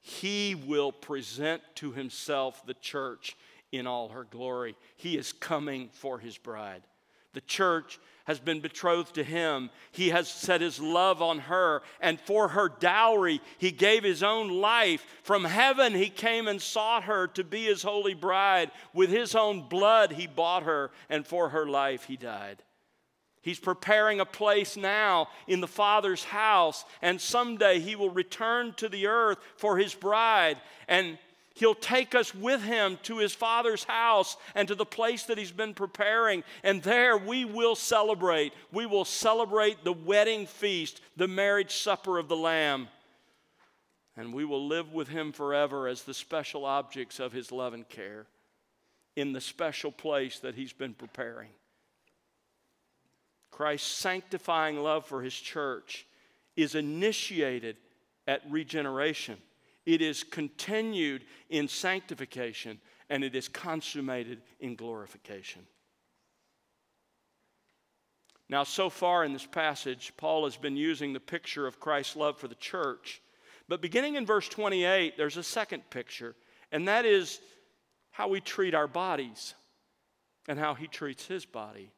He 0.00 0.56
will 0.56 0.90
present 0.90 1.62
to 1.76 1.92
Himself 1.92 2.66
the 2.66 2.74
church 2.74 3.36
in 3.70 3.86
all 3.86 4.08
her 4.08 4.24
glory. 4.24 4.74
He 4.96 5.16
is 5.16 5.32
coming 5.32 5.90
for 5.92 6.18
His 6.18 6.36
bride. 6.36 6.82
The 7.34 7.40
church 7.42 7.98
has 8.24 8.38
been 8.38 8.60
betrothed 8.60 9.14
to 9.14 9.24
him. 9.24 9.70
He 9.90 10.10
has 10.10 10.28
set 10.28 10.60
his 10.60 10.78
love 10.78 11.22
on 11.22 11.38
her, 11.38 11.82
and 11.98 12.20
for 12.20 12.48
her 12.48 12.68
dowry, 12.68 13.40
he 13.56 13.70
gave 13.70 14.04
his 14.04 14.22
own 14.22 14.50
life. 14.60 15.02
From 15.22 15.44
heaven, 15.44 15.94
he 15.94 16.10
came 16.10 16.46
and 16.46 16.60
sought 16.60 17.04
her 17.04 17.26
to 17.28 17.42
be 17.42 17.64
his 17.64 17.82
holy 17.82 18.12
bride. 18.12 18.70
With 18.92 19.08
his 19.08 19.34
own 19.34 19.66
blood, 19.68 20.12
he 20.12 20.26
bought 20.26 20.64
her, 20.64 20.90
and 21.08 21.26
for 21.26 21.48
her 21.48 21.66
life, 21.66 22.04
he 22.04 22.18
died. 22.18 22.62
He's 23.40 23.58
preparing 23.58 24.20
a 24.20 24.26
place 24.26 24.76
now 24.76 25.28
in 25.46 25.62
the 25.62 25.66
Father's 25.66 26.24
house, 26.24 26.84
and 27.00 27.18
someday 27.18 27.80
he 27.80 27.96
will 27.96 28.10
return 28.10 28.74
to 28.74 28.90
the 28.90 29.06
earth 29.06 29.38
for 29.56 29.78
his 29.78 29.94
bride. 29.94 30.58
And 30.86 31.18
He'll 31.58 31.74
take 31.74 32.14
us 32.14 32.32
with 32.32 32.62
him 32.62 33.00
to 33.02 33.18
his 33.18 33.32
father's 33.32 33.82
house 33.82 34.36
and 34.54 34.68
to 34.68 34.76
the 34.76 34.86
place 34.86 35.24
that 35.24 35.38
he's 35.38 35.50
been 35.50 35.74
preparing. 35.74 36.44
And 36.62 36.80
there 36.84 37.18
we 37.18 37.44
will 37.44 37.74
celebrate. 37.74 38.52
We 38.70 38.86
will 38.86 39.04
celebrate 39.04 39.82
the 39.82 39.92
wedding 39.92 40.46
feast, 40.46 41.00
the 41.16 41.26
marriage 41.26 41.74
supper 41.74 42.16
of 42.16 42.28
the 42.28 42.36
Lamb. 42.36 42.86
And 44.16 44.32
we 44.32 44.44
will 44.44 44.68
live 44.68 44.92
with 44.92 45.08
him 45.08 45.32
forever 45.32 45.88
as 45.88 46.04
the 46.04 46.14
special 46.14 46.64
objects 46.64 47.18
of 47.18 47.32
his 47.32 47.50
love 47.50 47.74
and 47.74 47.88
care 47.88 48.26
in 49.16 49.32
the 49.32 49.40
special 49.40 49.90
place 49.90 50.38
that 50.38 50.54
he's 50.54 50.72
been 50.72 50.94
preparing. 50.94 51.50
Christ's 53.50 53.90
sanctifying 53.90 54.80
love 54.80 55.04
for 55.06 55.22
his 55.22 55.34
church 55.34 56.06
is 56.54 56.76
initiated 56.76 57.76
at 58.28 58.42
regeneration. 58.48 59.38
It 59.88 60.02
is 60.02 60.22
continued 60.22 61.24
in 61.48 61.66
sanctification 61.66 62.78
and 63.08 63.24
it 63.24 63.34
is 63.34 63.48
consummated 63.48 64.42
in 64.60 64.76
glorification. 64.76 65.62
Now, 68.50 68.64
so 68.64 68.90
far 68.90 69.24
in 69.24 69.32
this 69.32 69.46
passage, 69.46 70.12
Paul 70.18 70.44
has 70.44 70.58
been 70.58 70.76
using 70.76 71.14
the 71.14 71.20
picture 71.20 71.66
of 71.66 71.80
Christ's 71.80 72.16
love 72.16 72.36
for 72.36 72.48
the 72.48 72.54
church. 72.56 73.22
But 73.66 73.80
beginning 73.80 74.16
in 74.16 74.26
verse 74.26 74.46
28, 74.50 75.16
there's 75.16 75.38
a 75.38 75.42
second 75.42 75.88
picture, 75.88 76.36
and 76.70 76.86
that 76.86 77.06
is 77.06 77.40
how 78.10 78.28
we 78.28 78.42
treat 78.42 78.74
our 78.74 78.88
bodies 78.88 79.54
and 80.48 80.58
how 80.58 80.74
he 80.74 80.86
treats 80.86 81.24
his 81.24 81.46
body. 81.46 81.92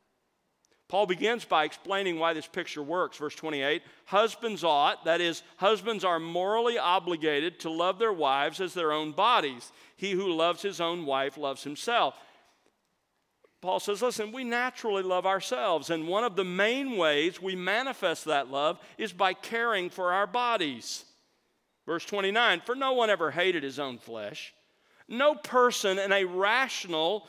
Paul 0.91 1.07
begins 1.07 1.45
by 1.45 1.63
explaining 1.63 2.19
why 2.19 2.33
this 2.33 2.49
picture 2.49 2.83
works. 2.83 3.17
Verse 3.17 3.37
28 3.37 3.83
Husbands 4.07 4.65
ought, 4.65 5.05
that 5.05 5.21
is, 5.21 5.45
husbands 5.57 6.05
are 6.05 6.19
morally 6.19 6.79
obligated 6.79 7.61
to 7.61 7.71
love 7.71 8.01
their 8.01 8.13
wives 8.13 8.61
as 8.61 8.75
their 8.75 8.91
own 8.91 9.13
bodies. 9.13 9.71
He 9.97 10.11
who 10.11 10.33
loves 10.33 10.63
his 10.63 10.81
own 10.81 11.07
wife 11.07 11.39
loves 11.39 11.63
himself. 11.63 12.17
Paul 13.61 13.79
says, 13.79 14.03
listen, 14.03 14.33
we 14.33 14.43
naturally 14.43 15.05
love 15.05 15.27
ourselves, 15.27 15.91
and 15.91 16.09
one 16.09 16.25
of 16.25 16.35
the 16.35 16.45
main 16.45 16.97
ways 16.97 17.41
we 17.41 17.55
manifest 17.55 18.25
that 18.25 18.51
love 18.51 18.81
is 18.99 19.13
by 19.13 19.33
caring 19.33 19.91
for 19.91 20.13
our 20.13 20.27
bodies. 20.27 21.05
Verse 21.87 22.05
29 22.05 22.63
For 22.65 22.75
no 22.75 22.95
one 22.95 23.11
ever 23.11 23.31
hated 23.31 23.63
his 23.63 23.79
own 23.79 23.99
flesh. 23.99 24.53
No 25.07 25.37
person 25.37 26.01
in 26.01 26.11
a 26.11 26.25
rational, 26.25 27.29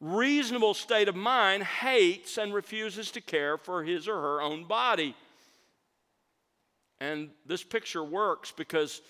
reasonable 0.00 0.74
state 0.74 1.08
of 1.08 1.16
mind 1.16 1.62
hates 1.62 2.38
and 2.38 2.52
refuses 2.52 3.10
to 3.12 3.20
care 3.20 3.56
for 3.56 3.82
his 3.82 4.08
or 4.08 4.20
her 4.20 4.42
own 4.42 4.64
body. 4.64 5.14
And 7.00 7.30
this 7.44 7.62
picture 7.62 8.04
works 8.04 8.52
because 8.52 9.02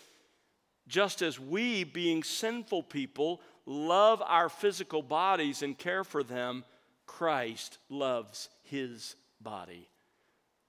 just 0.88 1.22
as 1.22 1.38
we, 1.38 1.84
being 1.84 2.22
sinful 2.22 2.84
people, 2.84 3.40
love 3.64 4.22
our 4.24 4.48
physical 4.48 5.02
bodies 5.02 5.62
and 5.62 5.76
care 5.76 6.04
for 6.04 6.22
them, 6.22 6.64
Christ 7.06 7.78
loves 7.88 8.48
his 8.64 9.16
body. 9.40 9.88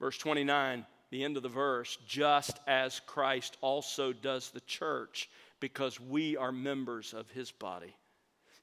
Verse 0.00 0.18
29, 0.18 0.84
the 1.10 1.24
end 1.24 1.36
of 1.36 1.42
the 1.42 1.48
verse, 1.48 1.98
just 2.06 2.58
as 2.66 3.00
Christ 3.00 3.56
also 3.60 4.12
does 4.12 4.50
the 4.50 4.60
church, 4.60 5.28
because 5.60 6.00
we 6.00 6.36
are 6.36 6.52
members 6.52 7.14
of 7.14 7.30
his 7.30 7.50
body. 7.50 7.94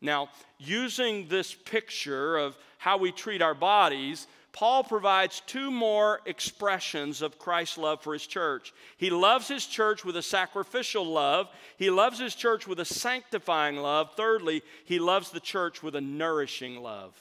Now, 0.02 0.30
using 0.58 1.28
this 1.28 1.54
picture 1.54 2.38
of 2.38 2.58
how 2.78 2.98
we 2.98 3.12
treat 3.12 3.42
our 3.42 3.56
bodies, 3.56 4.28
Paul 4.56 4.86
provides 4.86 5.42
two 5.46 5.70
more 5.70 6.22
expressions 6.26 7.22
of 7.22 7.38
Christ's 7.38 7.78
love 7.78 8.02
for 8.02 8.14
his 8.14 8.26
church. 8.26 8.74
He 8.96 9.10
loves 9.10 9.50
his 9.50 9.66
church 9.66 10.06
with 10.06 10.16
a 10.16 10.22
sacrificial 10.22 11.06
love, 11.06 11.50
he 11.76 11.90
loves 11.90 12.20
his 12.20 12.36
church 12.36 12.66
with 12.66 12.80
a 12.80 12.86
sanctifying 12.86 13.76
love. 13.76 14.12
Thirdly, 14.16 14.64
he 14.86 14.98
loves 14.98 15.30
the 15.30 15.42
church 15.42 15.84
with 15.84 15.94
a 15.94 16.00
nourishing 16.00 16.82
love. 16.82 17.14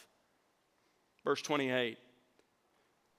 Verse 1.25 1.43
28 1.43 1.99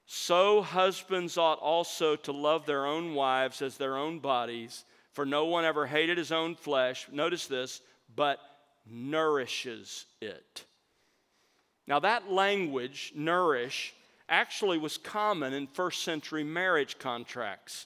So 0.05 0.61
husbands 0.61 1.37
ought 1.37 1.59
also 1.59 2.15
to 2.15 2.31
love 2.31 2.65
their 2.65 2.85
own 2.85 3.15
wives 3.15 3.61
as 3.61 3.75
their 3.75 3.97
own 3.97 4.19
bodies, 4.19 4.85
for 5.11 5.25
no 5.25 5.43
one 5.43 5.65
ever 5.65 5.85
hated 5.85 6.17
his 6.17 6.31
own 6.31 6.55
flesh. 6.55 7.05
Notice 7.11 7.47
this, 7.47 7.81
but 8.15 8.39
nourishes 8.89 10.05
it. 10.21 10.65
Now, 11.87 11.99
that 11.99 12.31
language, 12.31 13.13
nourish, 13.15 13.93
actually 14.27 14.77
was 14.77 14.97
common 14.97 15.53
in 15.53 15.67
first 15.67 16.03
century 16.03 16.43
marriage 16.43 16.97
contracts, 16.97 17.85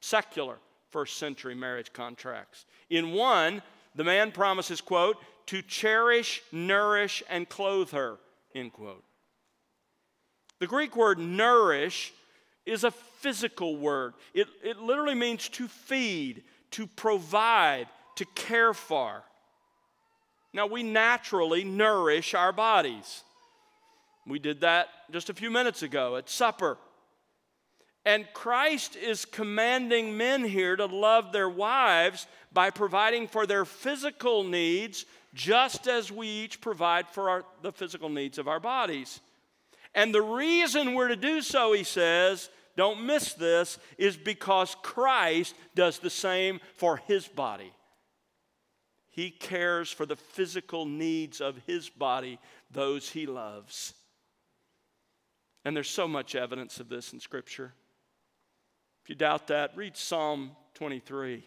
secular 0.00 0.58
first 0.90 1.16
century 1.16 1.54
marriage 1.54 1.92
contracts. 1.92 2.66
In 2.90 3.12
one, 3.12 3.62
the 3.94 4.04
man 4.04 4.30
promises, 4.30 4.80
quote, 4.80 5.16
to 5.46 5.62
cherish, 5.62 6.42
nourish, 6.52 7.22
and 7.28 7.48
clothe 7.48 7.90
her, 7.90 8.18
end 8.54 8.72
quote. 8.72 9.02
The 10.60 10.66
Greek 10.66 10.94
word 10.94 11.18
nourish 11.18 12.12
is 12.64 12.84
a 12.84 12.90
physical 12.90 13.76
word. 13.76 14.14
It, 14.34 14.46
it 14.62 14.78
literally 14.78 15.14
means 15.14 15.48
to 15.50 15.66
feed, 15.66 16.44
to 16.72 16.86
provide, 16.86 17.88
to 18.16 18.24
care 18.24 18.72
for. 18.72 19.24
Now, 20.52 20.66
we 20.66 20.82
naturally 20.82 21.64
nourish 21.64 22.34
our 22.34 22.52
bodies. 22.52 23.24
We 24.26 24.38
did 24.38 24.60
that 24.60 24.88
just 25.10 25.30
a 25.30 25.34
few 25.34 25.50
minutes 25.50 25.82
ago 25.82 26.16
at 26.16 26.28
supper. 26.28 26.78
And 28.04 28.26
Christ 28.34 28.96
is 28.96 29.24
commanding 29.24 30.16
men 30.16 30.44
here 30.44 30.76
to 30.76 30.86
love 30.86 31.32
their 31.32 31.48
wives 31.48 32.26
by 32.52 32.70
providing 32.70 33.28
for 33.28 33.46
their 33.46 33.64
physical 33.64 34.44
needs, 34.44 35.06
just 35.34 35.86
as 35.86 36.10
we 36.10 36.26
each 36.26 36.60
provide 36.60 37.08
for 37.08 37.30
our, 37.30 37.44
the 37.62 37.72
physical 37.72 38.08
needs 38.08 38.38
of 38.38 38.48
our 38.48 38.60
bodies. 38.60 39.20
And 39.94 40.14
the 40.14 40.22
reason 40.22 40.94
we're 40.94 41.08
to 41.08 41.16
do 41.16 41.42
so, 41.42 41.72
he 41.72 41.84
says, 41.84 42.50
don't 42.76 43.04
miss 43.04 43.34
this, 43.34 43.78
is 43.98 44.16
because 44.16 44.76
Christ 44.82 45.54
does 45.74 45.98
the 45.98 46.10
same 46.10 46.60
for 46.74 46.96
his 46.96 47.28
body. 47.28 47.72
He 49.12 49.30
cares 49.30 49.92
for 49.92 50.06
the 50.06 50.16
physical 50.16 50.86
needs 50.86 51.42
of 51.42 51.58
his 51.66 51.90
body, 51.90 52.38
those 52.70 53.10
he 53.10 53.26
loves. 53.26 53.92
And 55.66 55.76
there's 55.76 55.90
so 55.90 56.08
much 56.08 56.34
evidence 56.34 56.80
of 56.80 56.88
this 56.88 57.12
in 57.12 57.20
Scripture. 57.20 57.74
If 59.04 59.10
you 59.10 59.14
doubt 59.14 59.48
that, 59.48 59.76
read 59.76 59.98
Psalm 59.98 60.52
23, 60.74 61.44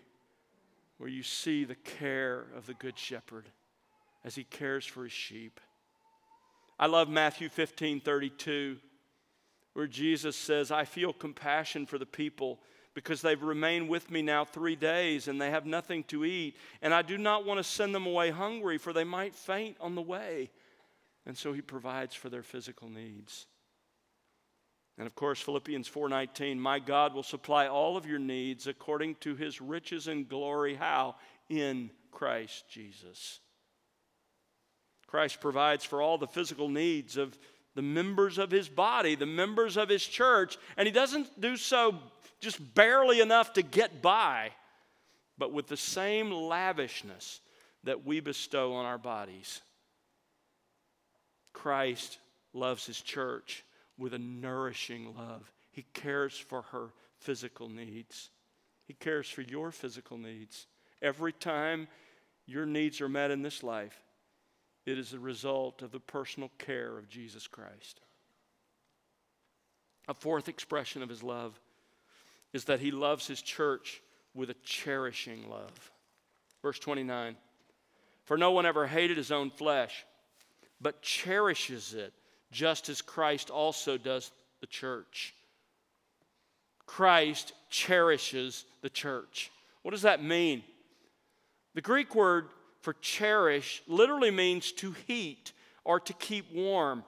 where 1.00 1.10
you 1.10 1.24
see 1.24 1.66
the 1.66 1.74
care 1.76 2.46
of 2.56 2.68
the 2.68 2.76
Good 2.76 3.00
Shepherd 3.00 3.50
as 4.24 4.36
he 4.36 4.44
cares 4.44 4.86
for 4.86 5.04
his 5.04 5.12
sheep. 5.12 5.60
I 6.78 6.86
love 6.86 7.10
Matthew 7.10 7.50
15 7.50 8.00
32, 8.00 8.78
where 9.74 9.88
Jesus 9.88 10.36
says, 10.36 10.70
I 10.70 10.86
feel 10.86 11.14
compassion 11.14 11.88
for 11.88 11.98
the 11.98 12.06
people 12.06 12.60
because 12.96 13.22
they've 13.22 13.44
remained 13.44 13.90
with 13.90 14.10
me 14.10 14.22
now 14.22 14.46
three 14.46 14.76
days 14.76 15.28
and 15.28 15.40
they 15.40 15.52
have 15.52 15.66
nothing 15.66 16.04
to 16.06 16.26
eat. 16.26 16.56
And 16.82 16.94
I 16.94 17.02
do 17.02 17.18
not 17.18 17.46
want 17.46 17.60
to 17.60 17.64
send 17.64 17.94
them 17.94 18.08
away 18.08 18.32
hungry, 18.32 18.80
for 18.80 18.94
they 18.94 19.04
might 19.04 19.36
faint 19.36 19.76
on 19.80 19.94
the 19.94 20.02
way. 20.02 20.50
And 21.26 21.38
so 21.38 21.54
he 21.54 21.62
provides 21.62 22.16
for 22.16 22.30
their 22.30 22.42
physical 22.42 22.90
needs. 22.90 23.46
And 24.98 25.06
of 25.06 25.14
course, 25.14 25.42
Philippians 25.42 25.90
4:19, 25.90 26.58
"My 26.58 26.80
God 26.80 27.14
will 27.14 27.24
supply 27.24 27.68
all 27.68 27.98
of 27.98 28.06
your 28.06 28.20
needs 28.20 28.66
according 28.66 29.16
to 29.16 29.36
his 29.36 29.60
riches 29.60 30.08
and 30.08 30.30
glory 30.30 30.76
how 30.76 31.18
in 31.50 31.92
Christ 32.12 32.70
Jesus." 32.70 33.42
Christ 35.06 35.42
provides 35.42 35.84
for 35.84 36.02
all 36.02 36.18
the 36.18 36.28
physical 36.28 36.70
needs 36.70 37.18
of 37.18 37.38
the 37.74 37.82
members 37.82 38.38
of 38.38 38.52
his 38.52 38.70
body, 38.70 39.16
the 39.16 39.26
members 39.26 39.76
of 39.76 39.90
his 39.90 40.08
church, 40.08 40.58
and 40.78 40.88
he 40.88 40.94
doesn't 40.94 41.42
do 41.42 41.58
so 41.58 42.02
just 42.46 42.76
barely 42.76 43.20
enough 43.20 43.54
to 43.54 43.64
get 43.64 44.02
by, 44.02 44.52
but 45.38 45.52
with 45.52 45.68
the 45.68 45.76
same 45.76 46.32
lavishness 46.32 47.42
that 47.84 48.06
we 48.06 48.20
bestow 48.20 48.76
on 48.76 48.86
our 48.86 49.00
bodies. 49.00 49.62
Christ 51.54 52.20
loves 52.54 52.86
his 52.86 53.02
church 53.02 53.66
with 53.98 54.14
a 54.14 54.20
nourishing 54.20 55.16
love. 55.18 55.52
He 55.72 55.86
cares 55.94 56.38
for 56.38 56.62
her 56.62 56.90
physical 57.18 57.68
needs. 57.68 58.30
He 58.86 58.94
cares 58.94 59.28
for 59.28 59.42
your 59.42 59.72
physical 59.72 60.18
needs. 60.18 60.68
Every 61.02 61.34
time 61.34 61.88
your 62.46 62.68
needs 62.68 63.02
are 63.02 63.10
met 63.10 63.32
in 63.32 63.42
this 63.42 63.64
life, 63.64 64.04
it 64.86 65.00
is 65.00 65.14
a 65.14 65.20
result 65.20 65.82
of 65.82 65.92
the 65.92 66.00
personal 66.00 66.52
care 66.60 66.98
of 66.98 67.10
Jesus 67.10 67.48
Christ. 67.48 68.02
A 70.08 70.14
fourth 70.14 70.48
expression 70.48 71.02
of 71.02 71.10
his 71.10 71.24
love 71.24 71.60
is 72.56 72.66
that 72.66 72.80
he 72.80 72.90
loves 72.90 73.28
his 73.28 73.42
church 73.42 74.02
with 74.34 74.50
a 74.50 74.56
cherishing 74.64 75.50
love. 75.50 75.92
Verse 76.62 76.80
29 76.80 77.36
For 78.24 78.38
no 78.38 78.52
one 78.52 78.66
ever 78.66 78.88
hated 78.88 79.18
his 79.18 79.32
own 79.32 79.52
flesh, 79.52 80.06
but 80.80 81.02
cherishes 81.02 81.94
it 81.94 82.14
just 82.52 82.88
as 82.88 83.02
Christ 83.02 83.50
also 83.50 83.98
does 83.98 84.32
the 84.62 84.68
church. 84.68 85.36
Christ 86.86 87.52
cherishes 87.70 88.66
the 88.82 88.90
church. 88.90 89.52
What 89.82 89.92
does 89.92 90.04
that 90.04 90.24
mean? 90.24 90.64
The 91.74 91.82
Greek 91.82 92.16
word 92.16 92.48
for 92.80 92.94
cherish 92.94 93.84
literally 93.86 94.32
means 94.32 94.72
to 94.74 94.94
heat 95.08 95.52
or 95.84 96.00
to 96.00 96.14
keep 96.14 96.54
warm. 96.54 97.04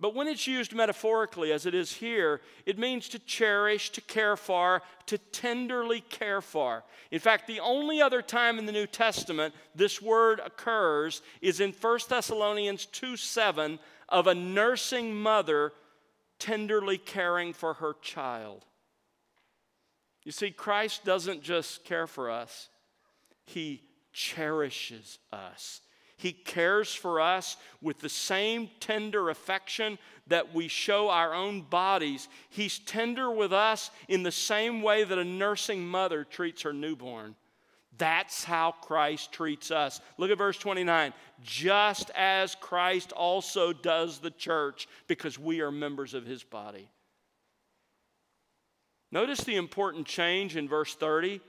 But 0.00 0.14
when 0.14 0.28
it's 0.28 0.46
used 0.46 0.74
metaphorically, 0.74 1.50
as 1.50 1.66
it 1.66 1.74
is 1.74 1.92
here, 1.92 2.40
it 2.64 2.78
means 2.78 3.08
to 3.08 3.18
cherish, 3.18 3.90
to 3.90 4.00
care 4.00 4.36
for, 4.36 4.82
to 5.06 5.18
tenderly 5.18 6.02
care 6.02 6.40
for. 6.40 6.84
In 7.10 7.18
fact, 7.18 7.48
the 7.48 7.58
only 7.58 8.00
other 8.00 8.22
time 8.22 8.58
in 8.58 8.66
the 8.66 8.72
New 8.72 8.86
Testament 8.86 9.54
this 9.74 10.00
word 10.00 10.40
occurs 10.44 11.20
is 11.40 11.58
in 11.58 11.72
1 11.72 11.98
Thessalonians 12.08 12.86
2 12.86 13.16
7 13.16 13.80
of 14.08 14.28
a 14.28 14.34
nursing 14.34 15.14
mother 15.14 15.72
tenderly 16.38 16.98
caring 16.98 17.52
for 17.52 17.74
her 17.74 17.96
child. 18.00 18.64
You 20.24 20.30
see, 20.30 20.52
Christ 20.52 21.04
doesn't 21.04 21.42
just 21.42 21.84
care 21.84 22.06
for 22.06 22.30
us, 22.30 22.68
He 23.46 23.82
cherishes 24.12 25.18
us. 25.32 25.80
He 26.18 26.32
cares 26.32 26.92
for 26.92 27.20
us 27.20 27.56
with 27.80 28.00
the 28.00 28.08
same 28.08 28.68
tender 28.80 29.30
affection 29.30 29.98
that 30.26 30.52
we 30.52 30.66
show 30.66 31.08
our 31.08 31.32
own 31.32 31.62
bodies. 31.62 32.28
He's 32.50 32.80
tender 32.80 33.30
with 33.30 33.52
us 33.52 33.92
in 34.08 34.24
the 34.24 34.32
same 34.32 34.82
way 34.82 35.04
that 35.04 35.16
a 35.16 35.24
nursing 35.24 35.86
mother 35.86 36.24
treats 36.24 36.62
her 36.62 36.72
newborn. 36.72 37.36
That's 37.98 38.42
how 38.42 38.72
Christ 38.82 39.30
treats 39.30 39.70
us. 39.70 40.00
Look 40.18 40.32
at 40.32 40.38
verse 40.38 40.58
29. 40.58 41.12
Just 41.40 42.10
as 42.16 42.56
Christ 42.56 43.12
also 43.12 43.72
does 43.72 44.18
the 44.18 44.32
church, 44.32 44.88
because 45.06 45.38
we 45.38 45.60
are 45.60 45.70
members 45.70 46.14
of 46.14 46.26
his 46.26 46.42
body. 46.42 46.90
Notice 49.12 49.40
the 49.44 49.56
important 49.56 50.04
change 50.04 50.56
in 50.56 50.68
verse 50.68 50.96
30. 50.96 51.40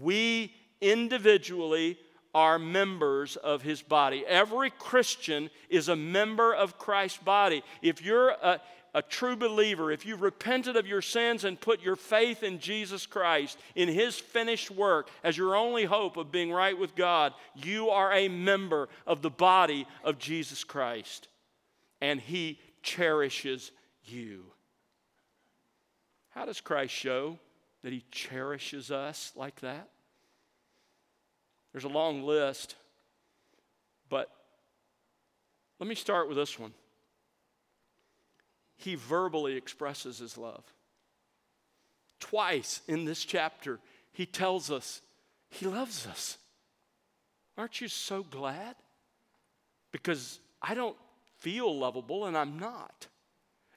We 0.00 0.54
individually 0.80 1.98
are 2.34 2.58
members 2.58 3.36
of 3.36 3.62
his 3.62 3.82
body. 3.82 4.24
Every 4.26 4.70
Christian 4.70 5.50
is 5.68 5.88
a 5.88 5.96
member 5.96 6.54
of 6.54 6.78
Christ's 6.78 7.18
body. 7.18 7.62
If 7.82 8.02
you're 8.02 8.30
a, 8.30 8.60
a 8.94 9.02
true 9.02 9.36
believer, 9.36 9.90
if 9.90 10.06
you've 10.06 10.22
repented 10.22 10.76
of 10.76 10.86
your 10.86 11.02
sins 11.02 11.44
and 11.44 11.60
put 11.60 11.82
your 11.82 11.96
faith 11.96 12.42
in 12.42 12.58
Jesus 12.58 13.06
Christ, 13.06 13.58
in 13.74 13.88
his 13.88 14.16
finished 14.18 14.70
work 14.70 15.08
as 15.24 15.36
your 15.36 15.56
only 15.56 15.84
hope 15.84 16.16
of 16.16 16.32
being 16.32 16.52
right 16.52 16.78
with 16.78 16.94
God, 16.94 17.32
you 17.54 17.90
are 17.90 18.12
a 18.12 18.28
member 18.28 18.88
of 19.06 19.22
the 19.22 19.30
body 19.30 19.86
of 20.04 20.18
Jesus 20.18 20.64
Christ. 20.64 21.28
And 22.00 22.20
he 22.20 22.58
cherishes 22.82 23.72
you. 24.04 24.44
How 26.30 26.46
does 26.46 26.60
Christ 26.60 26.94
show 26.94 27.38
that 27.82 27.92
he 27.92 28.04
cherishes 28.10 28.90
us 28.90 29.32
like 29.34 29.60
that? 29.60 29.88
There's 31.72 31.84
a 31.84 31.88
long 31.88 32.22
list, 32.22 32.74
but 34.08 34.30
let 35.78 35.88
me 35.88 35.94
start 35.94 36.28
with 36.28 36.36
this 36.36 36.58
one. 36.58 36.72
He 38.76 38.94
verbally 38.94 39.56
expresses 39.56 40.18
his 40.18 40.36
love. 40.36 40.64
Twice 42.18 42.80
in 42.88 43.04
this 43.04 43.24
chapter, 43.24 43.78
he 44.12 44.26
tells 44.26 44.70
us 44.70 45.00
he 45.48 45.66
loves 45.66 46.06
us. 46.06 46.38
Aren't 47.56 47.80
you 47.80 47.88
so 47.88 48.22
glad? 48.22 48.74
Because 49.92 50.38
I 50.62 50.74
don't 50.74 50.96
feel 51.38 51.76
lovable 51.76 52.26
and 52.26 52.36
I'm 52.36 52.58
not. 52.58 53.06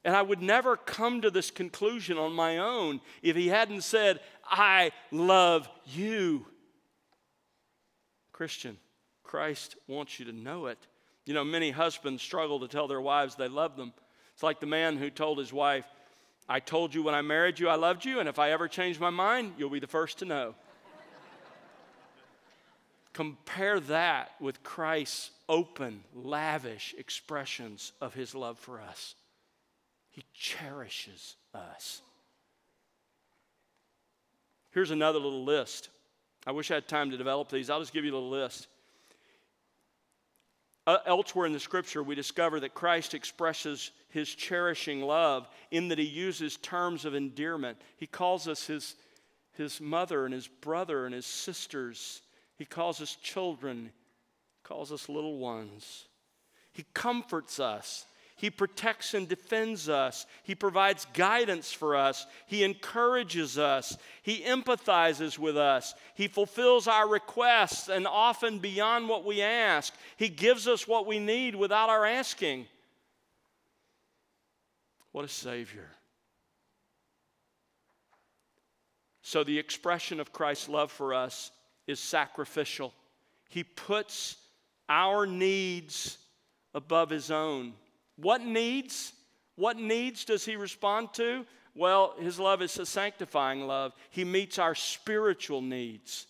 And 0.06 0.16
I 0.16 0.22
would 0.22 0.42
never 0.42 0.76
come 0.76 1.22
to 1.22 1.32
this 1.32 1.50
conclusion 1.50 2.18
on 2.18 2.34
my 2.34 2.58
own 2.58 3.02
if 3.22 3.36
he 3.36 3.48
hadn't 3.48 3.84
said, 3.84 4.20
I 4.46 4.92
love 5.12 5.70
you. 5.86 6.46
Christian, 8.34 8.78
Christ 9.24 9.78
wants 9.88 10.20
you 10.20 10.26
to 10.26 10.34
know 10.34 10.66
it. 10.66 10.80
You 11.26 11.34
know, 11.34 11.46
many 11.46 11.72
husbands 11.72 12.22
struggle 12.22 12.60
to 12.60 12.68
tell 12.68 12.88
their 12.88 13.00
wives 13.00 13.36
they 13.36 13.48
love 13.48 13.78
them. 13.78 13.94
It's 14.34 14.44
like 14.44 14.60
the 14.60 14.66
man 14.66 14.98
who 14.98 15.10
told 15.10 15.38
his 15.38 15.54
wife, 15.54 15.86
I 16.50 16.60
told 16.60 16.94
you 16.94 17.04
when 17.04 17.16
I 17.16 17.22
married 17.22 17.60
you 17.60 17.70
I 17.70 17.76
loved 17.76 18.04
you, 18.04 18.20
and 18.20 18.28
if 18.28 18.40
I 18.40 18.52
ever 18.52 18.68
change 18.68 19.00
my 19.00 19.10
mind, 19.10 19.54
you'll 19.58 19.70
be 19.70 19.80
the 19.80 19.88
first 19.88 20.20
to 20.20 20.26
know. 20.26 20.56
Compare 23.14 23.80
that 23.82 24.32
with 24.42 24.64
Christ's 24.64 25.32
open, 25.48 26.04
lavish 26.14 26.94
expressions 26.98 27.94
of 28.02 28.14
his 28.14 28.36
love 28.36 28.60
for 28.60 28.82
us. 28.82 29.16
He 30.10 30.26
cherishes 30.34 31.36
us. 31.54 32.02
Here's 34.72 34.92
another 34.92 35.20
little 35.20 35.46
list 35.46 35.90
I 36.46 36.52
wish 36.52 36.72
I 36.72 36.76
had 36.76 36.88
time 36.88 37.12
to 37.12 37.18
develop 37.18 37.50
these. 37.50 37.70
I'll 37.70 37.80
just 37.80 37.94
give 37.94 38.06
you 38.06 38.16
a 38.16 38.20
list. 38.20 38.68
Uh, 40.86 40.98
elsewhere 41.06 41.46
in 41.46 41.54
the 41.54 41.60
scripture, 41.60 42.04
we 42.04 42.14
discover 42.14 42.60
that 42.60 42.74
Christ 42.74 43.14
expresses 43.14 43.92
his 44.10 44.28
cherishing 44.36 45.02
love 45.02 45.48
in 45.72 45.88
that 45.88 45.98
he 45.98 46.04
uses 46.04 46.58
terms 46.58 47.06
of 47.06 47.16
endearment. 47.16 47.78
He 47.96 48.06
calls 48.06 48.50
us 48.50 48.68
his, 48.68 48.96
his 49.54 49.80
mother 49.80 50.26
and 50.26 50.34
his 50.34 50.48
brother 50.48 51.06
and 51.06 51.16
his 51.16 51.26
sisters. 51.26 52.22
He 52.58 52.66
calls 52.66 53.00
us 53.00 53.16
children, 53.16 53.92
calls 54.64 54.92
us 54.92 55.08
little 55.08 55.38
ones. 55.38 56.08
He 56.74 56.86
comforts 56.94 57.62
us. 57.62 58.06
He 58.36 58.50
protects 58.50 59.14
and 59.14 59.28
defends 59.28 59.88
us. 59.88 60.26
He 60.44 60.56
provides 60.56 61.06
guidance 61.14 61.72
for 61.72 61.96
us. 61.96 62.26
He 62.48 62.64
encourages 62.64 63.58
us. 63.58 63.98
He 64.24 64.42
empathizes 64.42 65.38
with 65.38 65.56
us. 65.56 65.94
He 66.16 66.28
fulfills 66.28 66.88
our 66.88 67.08
requests 67.08 67.90
and 67.90 68.08
often 68.08 68.60
beyond 68.60 69.08
what 69.08 69.24
we 69.24 69.42
ask. 69.42 69.94
He 70.18 70.30
gives 70.30 70.68
us 70.68 70.88
what 70.88 71.06
we 71.06 71.20
need 71.20 71.56
without 71.56 71.90
our 71.90 72.06
asking. 72.06 72.66
What 75.12 75.26
a 75.26 75.30
Savior. 75.30 75.90
So, 79.22 79.44
the 79.44 79.58
expression 79.58 80.20
of 80.20 80.34
Christ's 80.34 80.68
love 80.68 80.92
for 80.92 81.14
us 81.14 81.52
is 81.88 82.00
sacrificial. 82.00 82.94
He 83.48 83.64
puts 83.64 84.38
our 84.90 85.26
needs 85.26 86.18
above 86.74 87.10
His 87.10 87.32
own. 87.32 87.74
What 88.16 88.42
needs? 88.42 89.14
What 89.56 89.78
needs 89.78 90.26
does 90.26 90.46
he 90.46 90.56
respond 90.56 91.14
to? 91.14 91.46
Well, 91.76 92.16
his 92.20 92.40
love 92.40 92.62
is 92.62 92.78
a 92.78 92.86
sanctifying 92.86 93.66
love. 93.66 93.94
He 94.10 94.24
meets 94.24 94.60
our 94.60 94.76
spiritual 94.76 95.62
needs. 95.62 96.28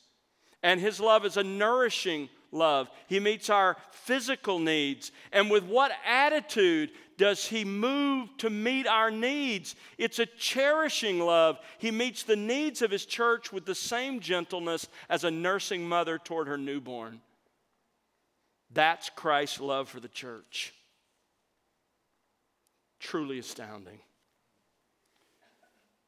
And 0.61 0.79
his 0.79 0.99
love 0.99 1.25
is 1.25 1.35
a 1.35 1.43
nourishing 1.43 2.29
love. 2.51 2.89
He 3.07 3.19
meets 3.19 3.49
our 3.49 3.75
physical 3.91 4.59
needs. 4.59 5.11
And 5.33 5.51
with 5.51 5.65
what 5.65 5.91
attitude 6.05 6.91
does 7.17 7.45
he 7.45 7.65
move 7.65 8.29
to 8.37 8.49
meet 8.49 8.87
our 8.87 9.11
needs? 9.11 9.75
It's 9.97 10.19
a 10.19 10.25
cherishing 10.25 11.19
love. 11.19 11.59
He 11.77 11.91
meets 11.91 12.23
the 12.23 12.37
needs 12.37 12.81
of 12.81 12.91
his 12.91 13.05
church 13.05 13.51
with 13.51 13.65
the 13.65 13.75
same 13.75 14.21
gentleness 14.21 14.87
as 15.09 15.25
a 15.25 15.31
nursing 15.31 15.87
mother 15.87 16.17
toward 16.17 16.47
her 16.47 16.57
newborn. 16.57 17.19
That's 18.71 19.09
Christ's 19.09 19.59
love 19.59 19.89
for 19.89 19.99
the 19.99 20.07
church 20.07 20.73
truly 23.03 23.37
astounding. 23.37 23.99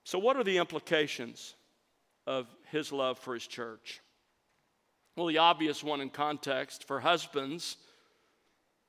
So, 0.05 0.17
what 0.17 0.37
are 0.37 0.43
the 0.43 0.57
implications 0.57 1.55
of 2.25 2.47
his 2.71 2.91
love 2.91 3.19
for 3.19 3.33
his 3.33 3.45
church? 3.45 4.01
Well, 5.15 5.27
the 5.27 5.37
obvious 5.37 5.83
one 5.83 6.01
in 6.01 6.09
context 6.09 6.87
for 6.87 6.99
husbands 6.99 7.77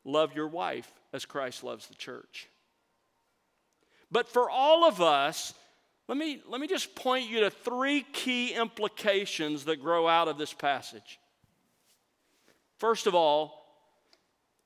love 0.04 0.34
your 0.34 0.48
wife 0.48 0.90
as 1.12 1.24
Christ 1.24 1.64
loves 1.64 1.88
the 1.88 1.94
church. 1.94 2.48
But 4.10 4.28
for 4.28 4.48
all 4.48 4.86
of 4.86 5.00
us, 5.00 5.52
let 6.08 6.16
me, 6.16 6.40
let 6.46 6.60
me 6.60 6.68
just 6.68 6.94
point 6.94 7.28
you 7.28 7.40
to 7.40 7.50
three 7.50 8.04
key 8.12 8.54
implications 8.54 9.64
that 9.64 9.82
grow 9.82 10.06
out 10.06 10.28
of 10.28 10.38
this 10.38 10.52
passage. 10.52 11.18
First 12.78 13.08
of 13.08 13.14
all, 13.14 13.64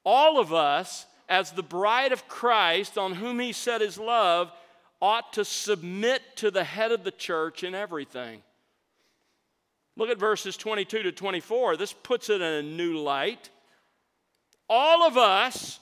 all 0.04 0.38
of 0.38 0.52
us 0.52 1.06
as 1.30 1.52
the 1.52 1.62
bride 1.62 2.12
of 2.12 2.26
Christ, 2.28 2.98
on 2.98 3.14
whom 3.14 3.38
he 3.38 3.52
set 3.52 3.80
his 3.80 3.96
love, 3.96 4.52
ought 5.00 5.32
to 5.34 5.44
submit 5.44 6.20
to 6.36 6.50
the 6.50 6.64
head 6.64 6.90
of 6.90 7.04
the 7.04 7.12
church 7.12 7.62
in 7.62 7.74
everything. 7.74 8.42
Look 9.96 10.10
at 10.10 10.18
verses 10.18 10.56
22 10.56 11.04
to 11.04 11.12
24. 11.12 11.76
This 11.76 11.92
puts 11.92 12.28
it 12.28 12.42
in 12.42 12.42
a 12.42 12.62
new 12.62 12.98
light. 12.98 13.48
All 14.68 15.06
of 15.06 15.16
us 15.16 15.78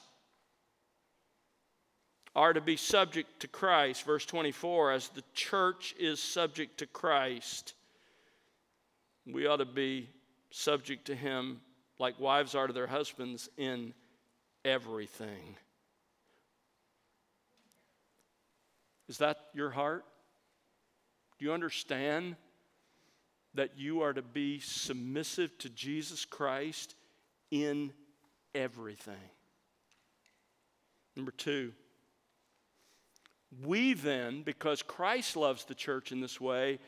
are 2.37 2.53
to 2.53 2.61
be 2.61 2.77
subject 2.77 3.41
to 3.41 3.49
Christ. 3.49 4.05
Verse 4.05 4.27
24, 4.27 4.93
as 4.93 5.09
the 5.09 5.25
church 5.35 5.95
is 5.99 6.21
subject 6.21 6.79
to 6.79 6.87
Christ, 6.87 7.75
we 9.27 9.47
ought 9.47 9.57
to 9.57 9.67
be 9.67 10.11
subject 10.51 11.07
to 11.07 11.15
him 11.15 11.61
like 11.99 12.21
wives 12.21 12.55
are 12.55 12.67
to 12.67 12.73
their 12.73 12.87
husbands 12.87 13.49
in 13.57 13.93
everything. 14.69 15.57
Is 19.09 19.19
that 19.19 19.39
your 19.55 19.71
heart? 19.71 20.05
Do 21.39 21.47
you 21.47 21.53
understand 21.53 22.37
that 23.55 23.79
you 23.79 24.03
are 24.03 24.13
to 24.13 24.23
be 24.23 24.61
submissive 24.61 25.57
to 25.59 25.71
Jesus 25.71 26.25
Christ 26.25 26.95
in 27.51 27.93
everything? 28.55 29.15
Number 31.17 31.33
two, 31.33 31.73
we 33.65 33.95
then, 33.95 34.43
because 34.43 34.83
Christ 34.83 35.37
loves 35.37 35.65
the 35.65 35.75
church 35.75 36.13
in 36.13 36.21
this 36.21 36.41
way, 36.41 36.79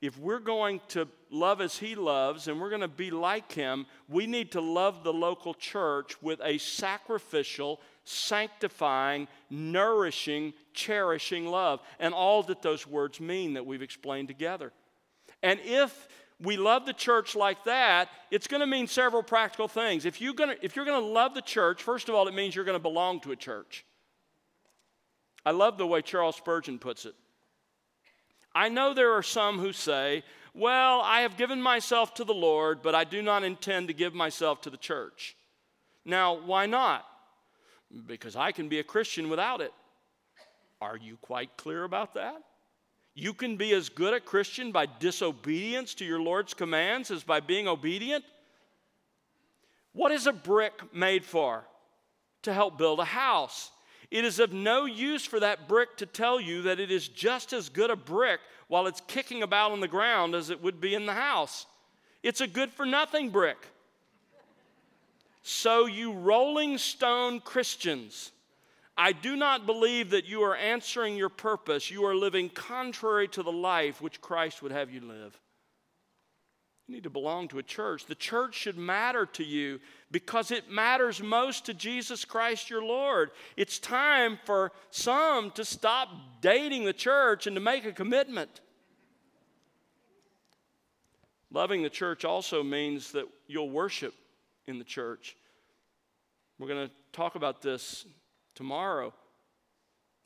if 0.00 0.18
we're 0.18 0.38
going 0.38 0.80
to 0.88 1.06
love 1.30 1.60
as 1.60 1.76
he 1.76 1.94
loves 1.94 2.48
and 2.48 2.60
we're 2.60 2.70
going 2.70 2.80
to 2.80 2.88
be 2.88 3.10
like 3.10 3.52
him, 3.52 3.86
we 4.08 4.26
need 4.26 4.52
to 4.52 4.60
love 4.60 5.04
the 5.04 5.12
local 5.12 5.52
church 5.52 6.20
with 6.22 6.40
a 6.42 6.56
sacrificial, 6.58 7.80
sanctifying, 8.04 9.28
nourishing, 9.50 10.54
cherishing 10.72 11.46
love. 11.46 11.80
And 11.98 12.14
all 12.14 12.42
that 12.44 12.62
those 12.62 12.86
words 12.86 13.20
mean 13.20 13.54
that 13.54 13.66
we've 13.66 13.82
explained 13.82 14.28
together. 14.28 14.72
And 15.42 15.60
if 15.64 16.08
we 16.40 16.56
love 16.56 16.86
the 16.86 16.94
church 16.94 17.36
like 17.36 17.64
that, 17.64 18.08
it's 18.30 18.46
going 18.46 18.60
to 18.60 18.66
mean 18.66 18.86
several 18.86 19.22
practical 19.22 19.68
things. 19.68 20.06
If 20.06 20.20
you're 20.20 20.34
going 20.34 20.56
to, 20.56 20.64
if 20.64 20.76
you're 20.76 20.86
going 20.86 21.00
to 21.00 21.06
love 21.06 21.34
the 21.34 21.42
church, 21.42 21.82
first 21.82 22.08
of 22.08 22.14
all, 22.14 22.26
it 22.26 22.34
means 22.34 22.54
you're 22.54 22.64
going 22.64 22.78
to 22.78 22.82
belong 22.82 23.20
to 23.20 23.32
a 23.32 23.36
church. 23.36 23.84
I 25.44 25.50
love 25.50 25.76
the 25.76 25.86
way 25.86 26.00
Charles 26.00 26.36
Spurgeon 26.36 26.78
puts 26.78 27.04
it. 27.04 27.14
I 28.54 28.68
know 28.68 28.94
there 28.94 29.12
are 29.12 29.22
some 29.22 29.58
who 29.58 29.72
say, 29.72 30.24
Well, 30.54 31.00
I 31.00 31.20
have 31.22 31.36
given 31.36 31.62
myself 31.62 32.14
to 32.14 32.24
the 32.24 32.34
Lord, 32.34 32.82
but 32.82 32.94
I 32.94 33.04
do 33.04 33.22
not 33.22 33.44
intend 33.44 33.88
to 33.88 33.94
give 33.94 34.14
myself 34.14 34.60
to 34.62 34.70
the 34.70 34.76
church. 34.76 35.36
Now, 36.04 36.34
why 36.34 36.66
not? 36.66 37.06
Because 38.06 38.36
I 38.36 38.52
can 38.52 38.68
be 38.68 38.78
a 38.78 38.84
Christian 38.84 39.28
without 39.28 39.60
it. 39.60 39.72
Are 40.80 40.96
you 40.96 41.18
quite 41.20 41.56
clear 41.56 41.84
about 41.84 42.14
that? 42.14 42.42
You 43.14 43.34
can 43.34 43.56
be 43.56 43.72
as 43.72 43.88
good 43.88 44.14
a 44.14 44.20
Christian 44.20 44.72
by 44.72 44.86
disobedience 44.86 45.94
to 45.94 46.04
your 46.04 46.20
Lord's 46.20 46.54
commands 46.54 47.10
as 47.10 47.22
by 47.22 47.40
being 47.40 47.68
obedient. 47.68 48.24
What 49.92 50.12
is 50.12 50.26
a 50.26 50.32
brick 50.32 50.94
made 50.94 51.24
for? 51.24 51.64
To 52.42 52.52
help 52.54 52.78
build 52.78 53.00
a 53.00 53.04
house. 53.04 53.70
It 54.10 54.24
is 54.24 54.40
of 54.40 54.52
no 54.52 54.86
use 54.86 55.24
for 55.24 55.38
that 55.40 55.68
brick 55.68 55.96
to 55.98 56.06
tell 56.06 56.40
you 56.40 56.62
that 56.62 56.80
it 56.80 56.90
is 56.90 57.06
just 57.06 57.52
as 57.52 57.68
good 57.68 57.90
a 57.90 57.96
brick 57.96 58.40
while 58.66 58.86
it's 58.86 59.00
kicking 59.06 59.42
about 59.42 59.70
on 59.70 59.80
the 59.80 59.88
ground 59.88 60.34
as 60.34 60.50
it 60.50 60.62
would 60.62 60.80
be 60.80 60.94
in 60.94 61.06
the 61.06 61.14
house. 61.14 61.66
It's 62.22 62.40
a 62.40 62.46
good 62.46 62.72
for 62.72 62.84
nothing 62.84 63.30
brick. 63.30 63.58
So, 65.42 65.86
you 65.86 66.12
rolling 66.12 66.76
stone 66.76 67.40
Christians, 67.40 68.32
I 68.96 69.12
do 69.12 69.36
not 69.36 69.64
believe 69.64 70.10
that 70.10 70.26
you 70.26 70.42
are 70.42 70.54
answering 70.54 71.16
your 71.16 71.30
purpose. 71.30 71.90
You 71.90 72.04
are 72.04 72.14
living 72.14 72.50
contrary 72.50 73.28
to 73.28 73.42
the 73.42 73.52
life 73.52 74.02
which 74.02 74.20
Christ 74.20 74.62
would 74.62 74.72
have 74.72 74.90
you 74.90 75.00
live. 75.00 75.40
You 76.90 76.96
need 76.96 77.04
to 77.04 77.10
belong 77.10 77.46
to 77.48 77.60
a 77.60 77.62
church. 77.62 78.06
The 78.06 78.16
church 78.16 78.56
should 78.56 78.76
matter 78.76 79.24
to 79.24 79.44
you 79.44 79.78
because 80.10 80.50
it 80.50 80.72
matters 80.72 81.22
most 81.22 81.66
to 81.66 81.72
Jesus 81.72 82.24
Christ 82.24 82.68
your 82.68 82.82
Lord. 82.82 83.30
It's 83.56 83.78
time 83.78 84.40
for 84.44 84.72
some 84.90 85.52
to 85.52 85.64
stop 85.64 86.08
dating 86.40 86.86
the 86.86 86.92
church 86.92 87.46
and 87.46 87.54
to 87.54 87.60
make 87.60 87.84
a 87.84 87.92
commitment. 87.92 88.60
Loving 91.52 91.84
the 91.84 91.90
church 91.90 92.24
also 92.24 92.64
means 92.64 93.12
that 93.12 93.26
you'll 93.46 93.70
worship 93.70 94.12
in 94.66 94.80
the 94.80 94.84
church. 94.84 95.36
We're 96.58 96.66
going 96.66 96.88
to 96.88 96.94
talk 97.12 97.36
about 97.36 97.62
this 97.62 98.04
tomorrow. 98.56 99.14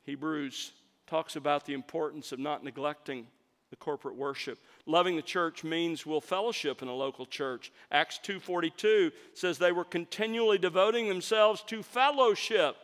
Hebrews 0.01 0.71
talks 1.05 1.35
about 1.35 1.67
the 1.67 1.73
importance 1.73 2.31
of 2.31 2.39
not 2.39 2.63
neglecting 2.63 3.27
the 3.69 3.75
corporate 3.75 4.15
worship. 4.15 4.57
Loving 4.87 5.15
the 5.15 5.21
church 5.21 5.63
means 5.63 6.05
we'll 6.05 6.21
fellowship 6.21 6.81
in 6.81 6.87
a 6.87 6.93
local 6.93 7.25
church. 7.25 7.71
Acts 7.91 8.19
2:42 8.19 9.11
says 9.33 9.57
they 9.57 9.71
were 9.71 9.83
continually 9.83 10.59
devoting 10.59 11.09
themselves 11.09 11.63
to 11.63 11.81
fellowship. 11.81 12.77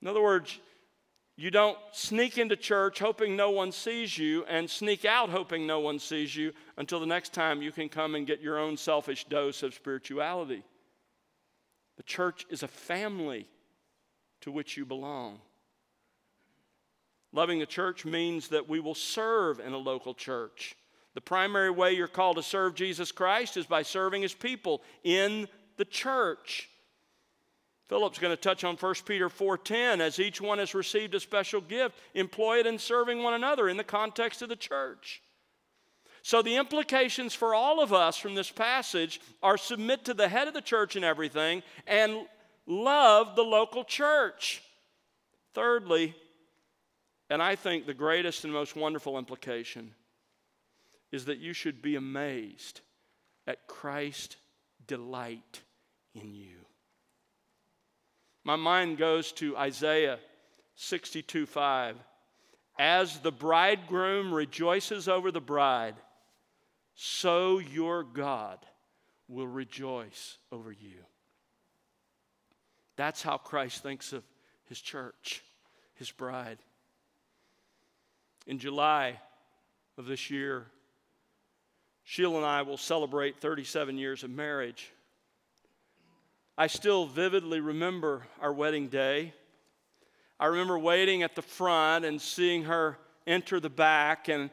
In 0.00 0.08
other 0.08 0.22
words, 0.22 0.60
you 1.36 1.50
don't 1.50 1.78
sneak 1.92 2.38
into 2.38 2.56
church 2.56 3.00
hoping 3.00 3.34
no 3.34 3.50
one 3.50 3.72
sees 3.72 4.16
you 4.16 4.44
and 4.44 4.70
sneak 4.70 5.04
out 5.04 5.30
hoping 5.30 5.66
no 5.66 5.80
one 5.80 5.98
sees 5.98 6.36
you 6.36 6.52
until 6.76 7.00
the 7.00 7.06
next 7.06 7.32
time 7.32 7.62
you 7.62 7.72
can 7.72 7.88
come 7.88 8.14
and 8.14 8.26
get 8.26 8.40
your 8.40 8.58
own 8.58 8.76
selfish 8.76 9.24
dose 9.24 9.62
of 9.62 9.74
spirituality. 9.74 10.62
The 11.96 12.02
church 12.02 12.46
is 12.48 12.62
a 12.62 12.68
family 12.68 13.48
to 14.42 14.52
which 14.52 14.76
you 14.76 14.84
belong. 14.84 15.40
Loving 17.32 17.58
the 17.58 17.66
church 17.66 18.04
means 18.04 18.48
that 18.48 18.68
we 18.68 18.78
will 18.80 18.94
serve 18.94 19.58
in 19.58 19.72
a 19.72 19.78
local 19.78 20.14
church. 20.14 20.76
The 21.14 21.20
primary 21.20 21.70
way 21.70 21.92
you're 21.92 22.08
called 22.08 22.36
to 22.36 22.42
serve 22.42 22.74
Jesus 22.74 23.12
Christ 23.12 23.56
is 23.56 23.66
by 23.66 23.82
serving 23.82 24.22
his 24.22 24.34
people 24.34 24.82
in 25.02 25.48
the 25.76 25.84
church. 25.84 26.68
Philip's 27.88 28.18
going 28.18 28.34
to 28.34 28.40
touch 28.40 28.64
on 28.64 28.76
1 28.76 28.94
Peter 29.06 29.28
4:10 29.28 30.00
as 30.00 30.18
each 30.18 30.40
one 30.40 30.58
has 30.58 30.74
received 30.74 31.14
a 31.14 31.20
special 31.20 31.60
gift, 31.60 31.98
employ 32.14 32.60
it 32.60 32.66
in 32.66 32.78
serving 32.78 33.22
one 33.22 33.34
another 33.34 33.68
in 33.68 33.76
the 33.76 33.84
context 33.84 34.40
of 34.40 34.48
the 34.48 34.56
church. 34.56 35.22
So, 36.22 36.40
the 36.40 36.56
implications 36.56 37.34
for 37.34 37.54
all 37.54 37.82
of 37.82 37.92
us 37.92 38.16
from 38.16 38.34
this 38.34 38.50
passage 38.50 39.20
are 39.42 39.58
submit 39.58 40.04
to 40.04 40.14
the 40.14 40.28
head 40.28 40.48
of 40.48 40.54
the 40.54 40.62
church 40.62 40.96
in 40.96 41.02
everything 41.02 41.62
and 41.86 42.26
love 42.66 43.34
the 43.36 43.42
local 43.42 43.84
church. 43.84 44.62
Thirdly, 45.52 46.14
and 47.32 47.42
I 47.42 47.56
think 47.56 47.86
the 47.86 47.94
greatest 47.94 48.44
and 48.44 48.52
most 48.52 48.76
wonderful 48.76 49.16
implication 49.16 49.94
is 51.10 51.24
that 51.24 51.38
you 51.38 51.54
should 51.54 51.80
be 51.80 51.96
amazed 51.96 52.82
at 53.46 53.66
Christ's 53.66 54.36
delight 54.86 55.62
in 56.14 56.34
you. 56.34 56.58
My 58.44 58.56
mind 58.56 58.98
goes 58.98 59.32
to 59.32 59.56
Isaiah 59.56 60.18
62 60.74 61.46
5. 61.46 61.96
As 62.78 63.18
the 63.20 63.32
bridegroom 63.32 64.34
rejoices 64.34 65.08
over 65.08 65.30
the 65.30 65.40
bride, 65.40 65.96
so 66.94 67.60
your 67.60 68.04
God 68.04 68.58
will 69.26 69.48
rejoice 69.48 70.36
over 70.50 70.70
you. 70.70 70.98
That's 72.96 73.22
how 73.22 73.38
Christ 73.38 73.82
thinks 73.82 74.12
of 74.12 74.22
his 74.66 74.82
church, 74.82 75.42
his 75.94 76.10
bride. 76.10 76.58
In 78.46 78.58
July 78.58 79.20
of 79.96 80.06
this 80.06 80.30
year, 80.30 80.66
Sheila 82.02 82.38
and 82.38 82.46
I 82.46 82.62
will 82.62 82.76
celebrate 82.76 83.40
37 83.40 83.96
years 83.96 84.24
of 84.24 84.30
marriage. 84.30 84.90
I 86.58 86.66
still 86.66 87.06
vividly 87.06 87.60
remember 87.60 88.26
our 88.40 88.52
wedding 88.52 88.88
day. 88.88 89.32
I 90.40 90.46
remember 90.46 90.78
waiting 90.78 91.22
at 91.22 91.36
the 91.36 91.42
front 91.42 92.04
and 92.04 92.20
seeing 92.20 92.64
her 92.64 92.98
enter 93.26 93.60
the 93.60 93.70
back 93.70 94.28
and 94.28 94.50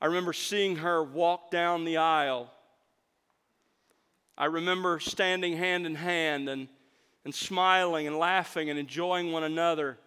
I 0.00 0.06
remember 0.06 0.32
seeing 0.32 0.76
her 0.76 1.02
walk 1.02 1.50
down 1.50 1.84
the 1.84 1.98
aisle. 1.98 2.50
I 4.36 4.46
remember 4.46 4.98
standing 4.98 5.56
hand 5.56 5.86
in 5.86 5.94
hand 5.94 6.48
and, 6.48 6.68
and 7.24 7.34
smiling 7.34 8.06
and 8.06 8.18
laughing 8.18 8.70
and 8.70 8.78
enjoying 8.78 9.30
one 9.30 9.44
another 9.44 9.98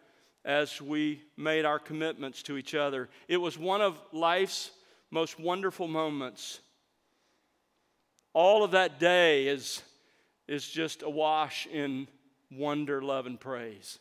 as 0.45 0.79
we 0.79 1.21
made 1.35 1.65
our 1.65 1.79
commitments 1.79 2.43
to 2.43 2.55
each 2.55 2.75
other. 2.75 3.09
It 3.27 3.37
was 3.37 3.57
one 3.57 3.81
of 3.81 3.99
life's 4.13 4.69
most 5.09 5.39
wonderful 5.39 5.87
moments. 5.87 6.59
All 8.33 8.63
of 8.63 8.71
that 8.71 8.99
day 8.99 9.47
is, 9.47 9.81
is 10.47 10.67
just 10.67 11.01
awash 11.01 11.65
in 11.67 12.07
wonder, 12.51 13.01
love, 13.01 13.25
and 13.25 13.39
praise. 13.39 13.97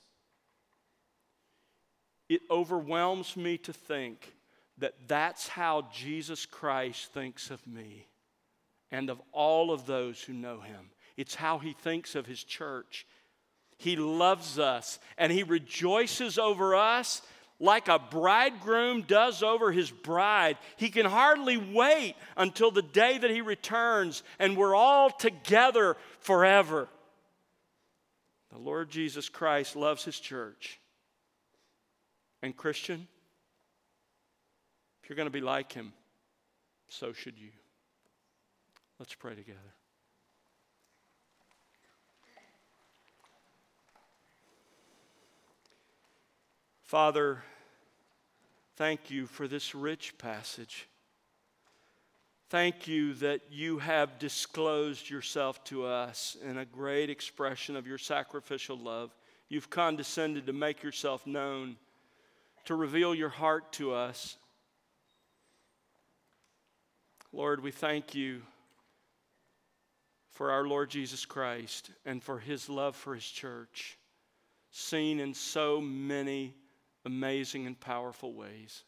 It 2.28 2.42
overwhelms 2.50 3.36
me 3.36 3.58
to 3.58 3.72
think 3.72 4.34
that 4.78 4.94
that's 5.06 5.48
how 5.48 5.88
Jesus 5.92 6.46
Christ 6.46 7.12
thinks 7.12 7.50
of 7.50 7.66
me 7.66 8.06
and 8.90 9.08
of 9.08 9.20
all 9.32 9.70
of 9.70 9.86
those 9.86 10.20
who 10.20 10.32
know 10.32 10.60
him. 10.60 10.90
It's 11.16 11.34
how 11.34 11.58
he 11.58 11.72
thinks 11.72 12.14
of 12.14 12.26
his 12.26 12.42
church. 12.42 13.06
He 13.76 13.96
loves 13.96 14.58
us 14.58 14.98
and 15.18 15.32
he 15.32 15.42
rejoices 15.42 16.38
over 16.38 16.74
us 16.74 17.22
like 17.60 17.88
a 17.88 17.98
bridegroom 17.98 19.02
does 19.02 19.42
over 19.42 19.72
his 19.72 19.90
bride. 19.90 20.58
He 20.76 20.90
can 20.90 21.06
hardly 21.06 21.56
wait 21.56 22.14
until 22.36 22.70
the 22.70 22.82
day 22.82 23.18
that 23.18 23.30
he 23.30 23.40
returns 23.40 24.22
and 24.38 24.56
we're 24.56 24.74
all 24.74 25.10
together 25.10 25.96
forever. 26.20 26.88
The 28.52 28.58
Lord 28.58 28.90
Jesus 28.90 29.28
Christ 29.28 29.76
loves 29.76 30.04
his 30.04 30.18
church. 30.18 30.78
And, 32.42 32.56
Christian, 32.56 33.08
if 35.02 35.08
you're 35.08 35.16
going 35.16 35.26
to 35.26 35.32
be 35.32 35.40
like 35.40 35.72
him, 35.72 35.92
so 36.88 37.12
should 37.12 37.38
you. 37.38 37.50
Let's 38.98 39.14
pray 39.14 39.34
together. 39.34 39.58
Father, 46.94 47.42
thank 48.76 49.10
you 49.10 49.26
for 49.26 49.48
this 49.48 49.74
rich 49.74 50.16
passage. 50.16 50.86
Thank 52.50 52.86
you 52.86 53.14
that 53.14 53.40
you 53.50 53.78
have 53.80 54.20
disclosed 54.20 55.10
yourself 55.10 55.64
to 55.64 55.86
us 55.86 56.36
in 56.40 56.56
a 56.56 56.64
great 56.64 57.10
expression 57.10 57.74
of 57.74 57.88
your 57.88 57.98
sacrificial 57.98 58.78
love. 58.78 59.12
You've 59.48 59.70
condescended 59.70 60.46
to 60.46 60.52
make 60.52 60.84
yourself 60.84 61.26
known, 61.26 61.74
to 62.66 62.76
reveal 62.76 63.12
your 63.12 63.28
heart 63.28 63.72
to 63.72 63.92
us. 63.92 64.36
Lord, 67.32 67.60
we 67.60 67.72
thank 67.72 68.14
you 68.14 68.40
for 70.30 70.52
our 70.52 70.64
Lord 70.64 70.90
Jesus 70.90 71.26
Christ 71.26 71.90
and 72.06 72.22
for 72.22 72.38
his 72.38 72.68
love 72.68 72.94
for 72.94 73.16
his 73.16 73.26
church, 73.26 73.98
seen 74.70 75.18
in 75.18 75.34
so 75.34 75.80
many 75.80 76.54
amazing 77.04 77.66
and 77.66 77.78
powerful 77.78 78.32
ways. 78.32 78.82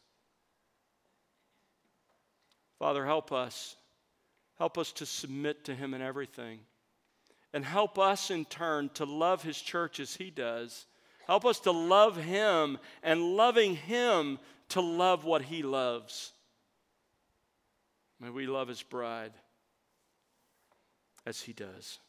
Father, 2.79 3.05
help 3.05 3.31
us. 3.31 3.75
Help 4.57 4.77
us 4.77 4.91
to 4.93 5.05
submit 5.05 5.65
to 5.65 5.75
him 5.75 5.93
in 5.93 6.01
everything. 6.01 6.59
And 7.53 7.63
help 7.63 7.97
us 7.97 8.29
in 8.29 8.45
turn 8.45 8.89
to 8.95 9.05
love 9.05 9.43
his 9.43 9.59
church 9.59 9.99
as 9.99 10.15
he 10.15 10.29
does. 10.29 10.85
Help 11.25 11.45
us 11.45 11.59
to 11.61 11.71
love 11.71 12.17
him 12.17 12.77
and 13.03 13.35
loving 13.35 13.75
him 13.75 14.39
to 14.69 14.81
love 14.81 15.23
what 15.23 15.43
He 15.43 15.63
loves. 15.63 16.33
May 18.19 18.29
we 18.29 18.47
love 18.47 18.67
His 18.67 18.83
bride 18.83 19.33
as 21.25 21.41
He 21.41 21.53
does. 21.53 21.99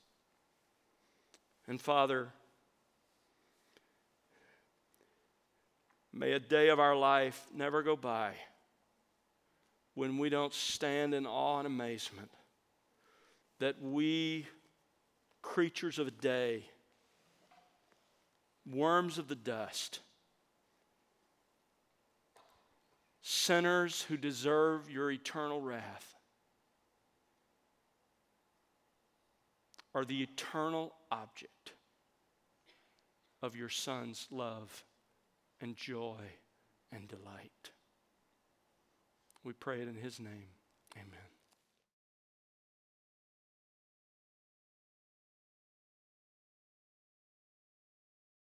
And 1.67 1.81
Father, 1.81 2.33
may 6.13 6.33
a 6.33 6.41
day 6.41 6.69
of 6.69 6.81
our 6.81 6.97
life 6.97 7.47
never 7.55 7.83
go 7.83 7.97
by 7.97 8.35
when 9.95 10.19
we 10.19 10.29
don't 10.29 10.55
stand 10.55 11.15
in 11.15 11.27
awe 11.27 11.59
and 11.59 11.67
amazement 11.67 12.31
that 13.59 13.83
we, 13.83 14.47
creatures 15.43 15.99
of 15.99 16.07
a 16.07 16.13
day, 16.13 16.65
worms 18.65 19.19
of 19.19 19.29
the 19.29 19.35
dust, 19.35 20.01
sinners 23.23 24.03
who 24.03 24.17
deserve 24.17 24.89
your 24.89 25.11
eternal 25.11 25.61
wrath, 25.61 26.15
are 29.95 30.05
the 30.05 30.23
eternal 30.23 30.95
object 31.11 31.73
of 33.43 33.57
your 33.57 33.69
Son's 33.69 34.29
love 34.31 34.85
and 35.61 35.77
joy 35.77 36.21
and 36.93 37.09
delight. 37.09 37.71
We 39.45 39.53
pray 39.53 39.81
it 39.81 39.89
in 39.89 39.97
His 39.97 40.21
name. 40.21 40.49
Amen. 40.97 41.28